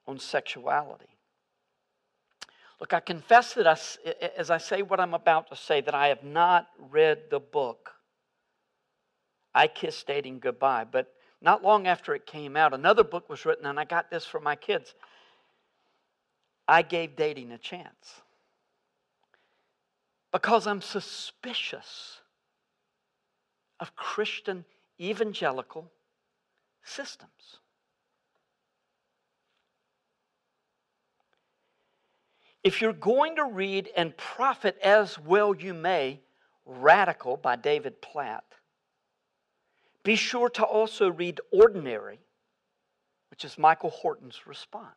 on 0.07 0.19
sexuality. 0.19 1.09
Look, 2.79 2.93
I 2.93 2.99
confess 2.99 3.53
that 3.53 3.67
I, 3.67 3.77
as 4.37 4.49
I 4.49 4.57
say 4.57 4.81
what 4.81 4.99
I'm 4.99 5.13
about 5.13 5.49
to 5.49 5.55
say, 5.55 5.81
that 5.81 5.95
I 5.95 6.07
have 6.07 6.23
not 6.23 6.67
read 6.91 7.29
the 7.29 7.39
book. 7.39 7.91
I 9.53 9.67
Kissed 9.67 10.07
Dating 10.07 10.39
Goodbye. 10.39 10.85
But 10.91 11.13
not 11.41 11.63
long 11.63 11.87
after 11.87 12.13
it 12.13 12.25
came 12.25 12.57
out, 12.57 12.73
another 12.73 13.03
book 13.03 13.29
was 13.29 13.45
written, 13.45 13.65
and 13.65 13.79
I 13.79 13.85
got 13.85 14.11
this 14.11 14.25
for 14.25 14.39
my 14.39 14.55
kids. 14.55 14.93
I 16.67 16.81
gave 16.81 17.15
dating 17.15 17.51
a 17.51 17.57
chance. 17.57 18.21
because 20.35 20.67
I'm 20.67 20.81
suspicious 20.81 22.19
of 23.79 23.95
Christian 23.95 24.65
evangelical 24.99 25.89
systems. 26.83 27.61
If 32.65 32.81
you're 32.81 32.93
going 32.93 33.35
to 33.35 33.45
read 33.45 33.91
and 33.95 34.17
profit 34.17 34.75
as 34.83 35.19
well 35.19 35.55
you 35.55 35.75
may, 35.75 36.21
Radical 36.65 37.37
by 37.37 37.57
David 37.57 38.01
Platt, 38.01 38.43
be 40.03 40.15
sure 40.15 40.49
to 40.49 40.63
also 40.63 41.11
read 41.11 41.39
Ordinary, 41.51 42.17
which 43.29 43.45
is 43.45 43.59
Michael 43.59 43.91
Horton's 43.91 44.47
response. 44.47 44.95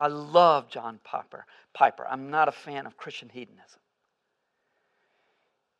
I 0.00 0.06
love 0.06 0.70
John 0.70 0.98
Piper. 1.04 1.44
Piper. 1.74 2.06
I'm 2.08 2.30
not 2.30 2.48
a 2.48 2.52
fan 2.52 2.86
of 2.86 2.96
Christian 2.96 3.28
hedonism. 3.28 3.80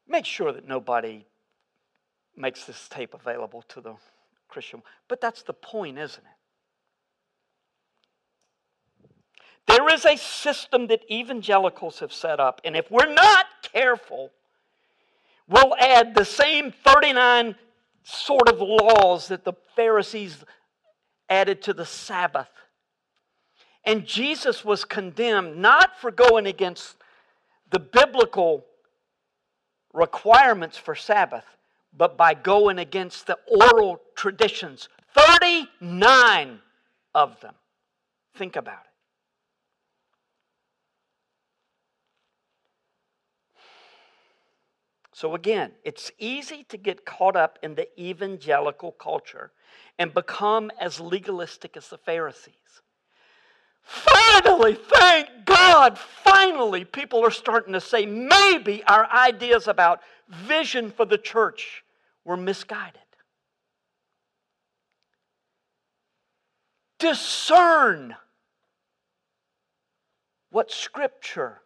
Make 0.06 0.26
sure 0.26 0.52
that 0.52 0.68
nobody 0.68 1.24
makes 2.36 2.66
this 2.66 2.86
tape 2.90 3.14
available 3.14 3.62
to 3.68 3.80
the 3.80 3.94
Christian. 4.46 4.82
But 5.08 5.22
that's 5.22 5.42
the 5.42 5.54
point, 5.54 5.96
isn't 5.96 6.22
it? 6.22 6.37
There 9.68 9.92
is 9.92 10.06
a 10.06 10.16
system 10.16 10.86
that 10.86 11.02
evangelicals 11.10 11.98
have 12.00 12.12
set 12.12 12.40
up, 12.40 12.62
and 12.64 12.74
if 12.74 12.90
we're 12.90 13.12
not 13.12 13.46
careful, 13.62 14.30
we'll 15.46 15.76
add 15.76 16.14
the 16.14 16.24
same 16.24 16.72
39 16.72 17.54
sort 18.02 18.48
of 18.48 18.60
laws 18.60 19.28
that 19.28 19.44
the 19.44 19.52
Pharisees 19.76 20.42
added 21.28 21.60
to 21.62 21.74
the 21.74 21.84
Sabbath. 21.84 22.48
And 23.84 24.06
Jesus 24.06 24.64
was 24.64 24.86
condemned 24.86 25.58
not 25.58 26.00
for 26.00 26.10
going 26.10 26.46
against 26.46 26.96
the 27.70 27.78
biblical 27.78 28.64
requirements 29.92 30.78
for 30.78 30.94
Sabbath, 30.94 31.44
but 31.94 32.16
by 32.16 32.32
going 32.32 32.78
against 32.78 33.26
the 33.26 33.38
oral 33.46 34.00
traditions. 34.16 34.88
39 35.14 36.60
of 37.14 37.38
them. 37.40 37.54
Think 38.34 38.56
about 38.56 38.80
it. 38.80 38.97
So, 45.18 45.34
again, 45.34 45.72
it's 45.82 46.12
easy 46.20 46.62
to 46.68 46.76
get 46.76 47.04
caught 47.04 47.34
up 47.34 47.58
in 47.60 47.74
the 47.74 47.88
evangelical 48.00 48.92
culture 48.92 49.50
and 49.98 50.14
become 50.14 50.70
as 50.80 51.00
legalistic 51.00 51.76
as 51.76 51.88
the 51.88 51.98
Pharisees. 51.98 52.82
Finally, 53.82 54.74
thank 54.74 55.28
God, 55.44 55.98
finally, 55.98 56.84
people 56.84 57.24
are 57.24 57.32
starting 57.32 57.72
to 57.72 57.80
say 57.80 58.06
maybe 58.06 58.84
our 58.84 59.10
ideas 59.12 59.66
about 59.66 60.02
vision 60.28 60.92
for 60.92 61.04
the 61.04 61.18
church 61.18 61.82
were 62.24 62.36
misguided. 62.36 63.00
Discern 67.00 68.14
what 70.50 70.70
Scripture 70.70 71.60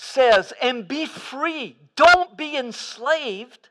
says 0.00 0.52
and 0.62 0.86
be 0.86 1.06
free. 1.06 1.76
Don't 1.96 2.36
be 2.36 2.56
enslaved 2.56 3.68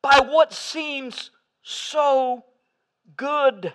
by 0.00 0.20
what 0.20 0.52
seems 0.52 1.32
so 1.62 2.44
good. 3.16 3.72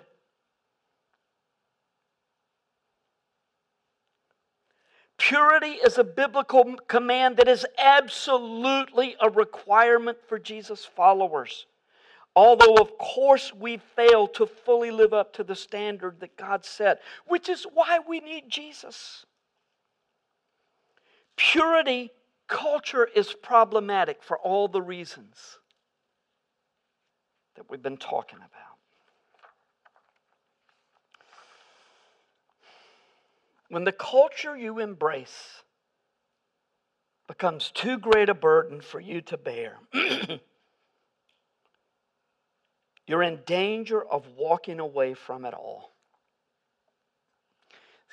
Purity 5.18 5.72
is 5.72 5.98
a 5.98 6.04
biblical 6.04 6.76
command 6.86 7.36
that 7.36 7.48
is 7.48 7.66
absolutely 7.76 9.14
a 9.20 9.28
requirement 9.28 10.16
for 10.26 10.38
Jesus' 10.38 10.86
followers. 10.86 11.66
Although, 12.34 12.76
of 12.76 12.96
course, 12.96 13.52
we 13.52 13.76
fail 13.76 14.26
to 14.28 14.46
fully 14.46 14.90
live 14.90 15.12
up 15.12 15.34
to 15.34 15.44
the 15.44 15.56
standard 15.56 16.20
that 16.20 16.36
God 16.38 16.64
set, 16.64 17.02
which 17.26 17.50
is 17.50 17.64
why 17.74 17.98
we 18.08 18.20
need 18.20 18.48
Jesus. 18.48 19.26
Purity 21.38 22.10
culture 22.48 23.08
is 23.14 23.32
problematic 23.32 24.24
for 24.24 24.36
all 24.38 24.66
the 24.66 24.82
reasons 24.82 25.60
that 27.54 27.70
we've 27.70 27.82
been 27.82 27.96
talking 27.96 28.38
about. 28.38 28.52
When 33.68 33.84
the 33.84 33.92
culture 33.92 34.56
you 34.56 34.80
embrace 34.80 35.62
becomes 37.28 37.70
too 37.70 37.98
great 37.98 38.28
a 38.28 38.34
burden 38.34 38.80
for 38.80 38.98
you 38.98 39.20
to 39.20 39.36
bear, 39.36 39.78
you're 43.06 43.22
in 43.22 43.40
danger 43.46 44.02
of 44.02 44.26
walking 44.36 44.80
away 44.80 45.14
from 45.14 45.44
it 45.44 45.54
all. 45.54 45.92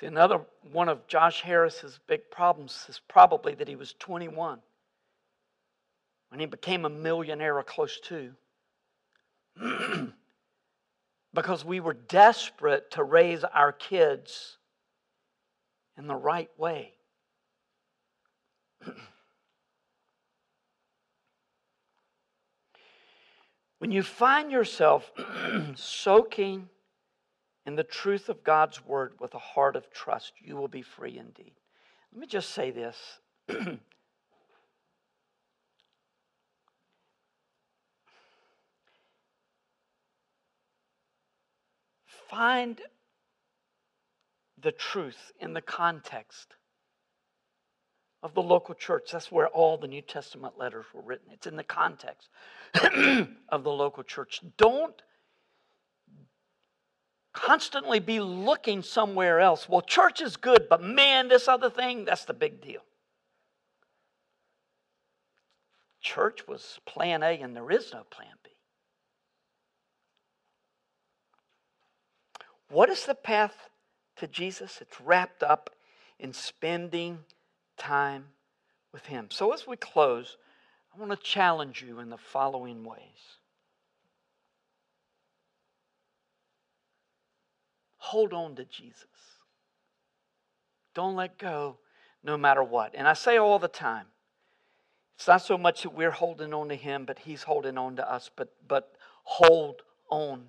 See, 0.00 0.06
another 0.06 0.40
one 0.72 0.88
of 0.90 1.06
Josh 1.06 1.40
Harris's 1.40 1.98
big 2.06 2.30
problems 2.30 2.84
is 2.88 3.00
probably 3.08 3.54
that 3.54 3.68
he 3.68 3.76
was 3.76 3.94
21 3.98 4.58
when 6.28 6.40
he 6.40 6.46
became 6.46 6.84
a 6.84 6.90
millionaire 6.90 7.56
or 7.58 7.62
close 7.62 7.98
to. 8.00 8.32
because 11.32 11.64
we 11.64 11.80
were 11.80 11.94
desperate 11.94 12.90
to 12.90 13.02
raise 13.04 13.42
our 13.44 13.72
kids 13.72 14.58
in 15.96 16.06
the 16.06 16.14
right 16.14 16.50
way. 16.58 16.92
when 23.78 23.92
you 23.92 24.02
find 24.02 24.50
yourself 24.50 25.10
soaking 25.74 26.68
in 27.66 27.74
the 27.74 27.84
truth 27.84 28.28
of 28.28 28.44
God's 28.44 28.84
word 28.86 29.14
with 29.18 29.34
a 29.34 29.38
heart 29.38 29.74
of 29.74 29.90
trust, 29.90 30.34
you 30.40 30.56
will 30.56 30.68
be 30.68 30.82
free 30.82 31.18
indeed. 31.18 31.54
Let 32.12 32.20
me 32.20 32.26
just 32.28 32.50
say 32.50 32.70
this. 32.70 32.96
Find 42.30 42.80
the 44.62 44.72
truth 44.72 45.32
in 45.40 45.52
the 45.52 45.60
context 45.60 46.54
of 48.22 48.34
the 48.34 48.42
local 48.42 48.74
church. 48.74 49.10
That's 49.12 49.30
where 49.30 49.48
all 49.48 49.76
the 49.76 49.88
New 49.88 50.02
Testament 50.02 50.54
letters 50.58 50.86
were 50.94 51.02
written. 51.02 51.32
It's 51.32 51.46
in 51.46 51.56
the 51.56 51.64
context 51.64 52.28
of 53.48 53.64
the 53.64 53.70
local 53.70 54.02
church. 54.02 54.40
Don't 54.56 55.00
constantly 57.36 58.00
be 58.00 58.18
looking 58.18 58.82
somewhere 58.82 59.40
else. 59.40 59.68
Well, 59.68 59.82
church 59.82 60.20
is 60.20 60.36
good, 60.36 60.68
but 60.68 60.82
man, 60.82 61.28
this 61.28 61.46
other 61.46 61.68
thing, 61.70 62.06
that's 62.06 62.24
the 62.24 62.32
big 62.32 62.62
deal. 62.62 62.80
Church 66.00 66.48
was 66.48 66.80
plan 66.86 67.22
A, 67.22 67.40
and 67.40 67.54
there 67.54 67.70
is 67.70 67.92
no 67.92 68.04
plan 68.10 68.32
B. 68.42 68.50
What 72.70 72.88
is 72.88 73.04
the 73.04 73.14
path 73.14 73.68
to 74.16 74.26
Jesus? 74.26 74.78
It's 74.80 75.00
wrapped 75.00 75.42
up 75.42 75.70
in 76.18 76.32
spending 76.32 77.18
time 77.76 78.24
with 78.92 79.06
Him. 79.06 79.28
So, 79.30 79.52
as 79.52 79.66
we 79.66 79.76
close, 79.76 80.36
I 80.94 80.98
want 80.98 81.10
to 81.10 81.18
challenge 81.18 81.84
you 81.86 82.00
in 82.00 82.08
the 82.08 82.16
following 82.16 82.82
ways. 82.82 83.40
Hold 88.10 88.32
on 88.32 88.54
to 88.54 88.64
Jesus. 88.64 89.04
Don't 90.94 91.16
let 91.16 91.38
go 91.38 91.78
no 92.22 92.36
matter 92.36 92.62
what. 92.62 92.94
And 92.94 93.08
I 93.08 93.14
say 93.14 93.36
all 93.36 93.58
the 93.58 93.66
time, 93.66 94.06
it's 95.16 95.26
not 95.26 95.42
so 95.42 95.58
much 95.58 95.82
that 95.82 95.92
we're 95.92 96.12
holding 96.12 96.54
on 96.54 96.68
to 96.68 96.76
him, 96.76 97.04
but 97.04 97.18
he's 97.18 97.42
holding 97.42 97.76
on 97.76 97.96
to 97.96 98.08
us. 98.08 98.30
But, 98.36 98.52
but 98.68 98.92
hold 99.24 99.82
on 100.08 100.44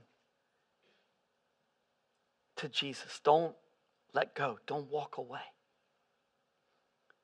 to 2.58 2.70
Jesus. 2.70 3.20
Don't 3.24 3.56
let 4.14 4.36
go. 4.36 4.60
Don't 4.68 4.92
walk 4.92 5.18
away. 5.18 5.40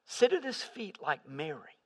Sit 0.08 0.34
at 0.34 0.44
his 0.44 0.64
feet 0.64 0.98
like 1.00 1.30
Mary, 1.30 1.78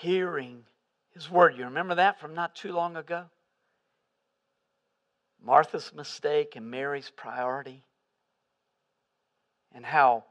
hearing 0.00 0.66
his 1.12 1.28
word. 1.28 1.56
You 1.56 1.64
remember 1.64 1.96
that 1.96 2.20
from 2.20 2.32
not 2.32 2.54
too 2.54 2.72
long 2.72 2.96
ago? 2.96 3.24
Martha's 5.46 5.92
mistake 5.94 6.56
and 6.56 6.68
Mary's 6.68 7.08
priority, 7.16 7.84
and 9.72 9.86
how 9.86 10.24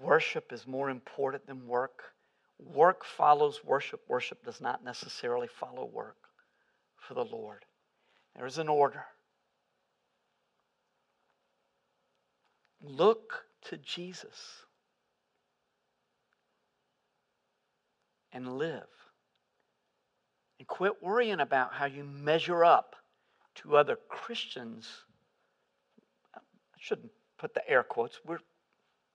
worship 0.00 0.52
is 0.52 0.64
more 0.64 0.90
important 0.90 1.44
than 1.48 1.66
work. 1.66 2.04
Work 2.60 3.04
follows 3.04 3.64
worship, 3.64 4.00
worship 4.06 4.44
does 4.44 4.60
not 4.60 4.84
necessarily 4.84 5.48
follow 5.48 5.84
work 5.84 6.16
for 6.96 7.14
the 7.14 7.24
Lord. 7.24 7.64
There 8.36 8.46
is 8.46 8.58
an 8.58 8.68
order. 8.68 9.04
Look 12.80 13.42
to 13.70 13.76
Jesus 13.76 14.64
and 18.32 18.56
live. 18.56 18.86
And 20.60 20.68
quit 20.68 21.02
worrying 21.02 21.40
about 21.40 21.74
how 21.74 21.86
you 21.86 22.04
measure 22.04 22.64
up 22.64 22.94
to 23.56 23.76
other 23.76 23.98
Christians. 24.08 24.88
I 26.34 26.40
shouldn't 26.78 27.10
put 27.38 27.54
the 27.54 27.68
air 27.68 27.82
quotes. 27.82 28.20
We're 28.24 28.38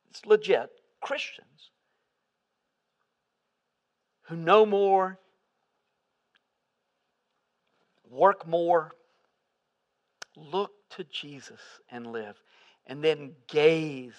it's 0.10 0.26
legit 0.26 0.70
Christians 1.02 1.72
who 4.24 4.36
know 4.36 4.66
more, 4.66 5.20
work 8.10 8.48
more, 8.48 8.92
look 10.36 10.72
to 10.92 11.04
Jesus 11.06 11.62
and 11.90 12.08
live, 12.08 12.42
and 12.86 13.04
then 13.04 13.32
gaze 13.48 14.14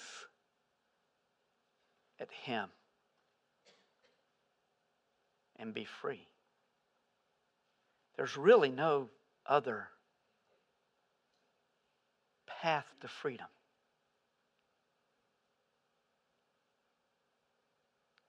at 2.20 2.30
Him 2.30 2.68
and 5.56 5.74
be 5.74 5.84
free. 5.84 6.26
There's 8.16 8.36
really 8.36 8.70
no 8.70 9.08
other 9.46 9.88
path 12.60 12.86
to 13.00 13.08
freedom. 13.08 13.46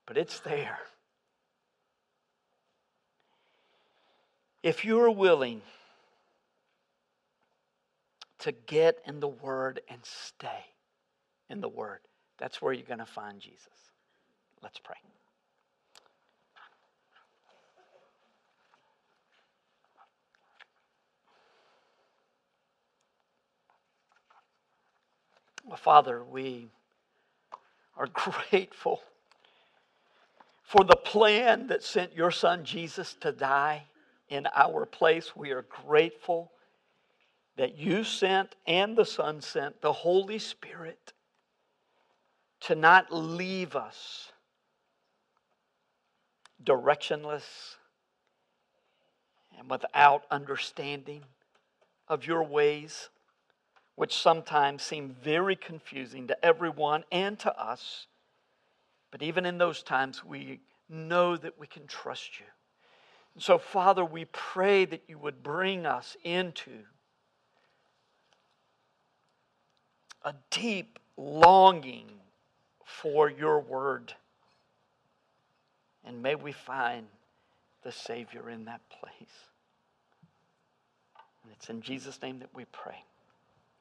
But 0.06 0.16
it's 0.16 0.40
there. 0.40 0.78
If 4.62 4.84
you're 4.84 5.10
willing 5.10 5.62
to 8.40 8.52
get 8.52 8.98
in 9.06 9.20
the 9.20 9.28
Word 9.28 9.80
and 9.88 10.00
stay 10.02 10.64
in 11.48 11.60
the 11.60 11.68
Word, 11.68 12.00
that's 12.38 12.60
where 12.60 12.72
you're 12.72 12.86
going 12.86 12.98
to 12.98 13.06
find 13.06 13.40
Jesus. 13.40 13.68
Let's 14.62 14.78
pray. 14.78 14.96
Father, 25.76 26.22
we 26.24 26.70
are 27.96 28.08
grateful 28.50 29.00
for 30.62 30.84
the 30.84 30.96
plan 30.96 31.66
that 31.68 31.82
sent 31.82 32.14
your 32.14 32.30
Son 32.30 32.64
Jesus 32.64 33.14
to 33.20 33.32
die 33.32 33.84
in 34.28 34.46
our 34.54 34.86
place. 34.86 35.34
We 35.34 35.50
are 35.50 35.62
grateful 35.62 36.52
that 37.56 37.76
you 37.76 38.04
sent 38.04 38.54
and 38.66 38.96
the 38.96 39.04
Son 39.04 39.40
sent 39.40 39.80
the 39.82 39.92
Holy 39.92 40.38
Spirit 40.38 41.12
to 42.60 42.74
not 42.74 43.12
leave 43.12 43.74
us 43.74 44.32
directionless 46.64 47.76
and 49.58 49.70
without 49.70 50.24
understanding 50.30 51.22
of 52.08 52.26
your 52.26 52.42
ways, 52.42 53.08
which 54.00 54.16
sometimes 54.16 54.82
seem 54.82 55.14
very 55.22 55.54
confusing 55.54 56.26
to 56.26 56.42
everyone 56.42 57.04
and 57.12 57.38
to 57.38 57.54
us. 57.60 58.06
But 59.10 59.20
even 59.20 59.44
in 59.44 59.58
those 59.58 59.82
times, 59.82 60.24
we 60.24 60.60
know 60.88 61.36
that 61.36 61.60
we 61.60 61.66
can 61.66 61.86
trust 61.86 62.40
you. 62.40 62.46
And 63.34 63.42
so, 63.42 63.58
Father, 63.58 64.02
we 64.02 64.24
pray 64.24 64.86
that 64.86 65.02
you 65.06 65.18
would 65.18 65.42
bring 65.42 65.84
us 65.84 66.16
into 66.24 66.70
a 70.22 70.32
deep 70.50 70.98
longing 71.18 72.06
for 72.82 73.28
your 73.28 73.60
word. 73.60 74.14
And 76.06 76.22
may 76.22 76.36
we 76.36 76.52
find 76.52 77.06
the 77.82 77.92
Savior 77.92 78.48
in 78.48 78.64
that 78.64 78.80
place. 78.88 79.36
And 81.44 81.52
it's 81.52 81.68
in 81.68 81.82
Jesus' 81.82 82.22
name 82.22 82.38
that 82.38 82.54
we 82.54 82.64
pray. 82.72 83.04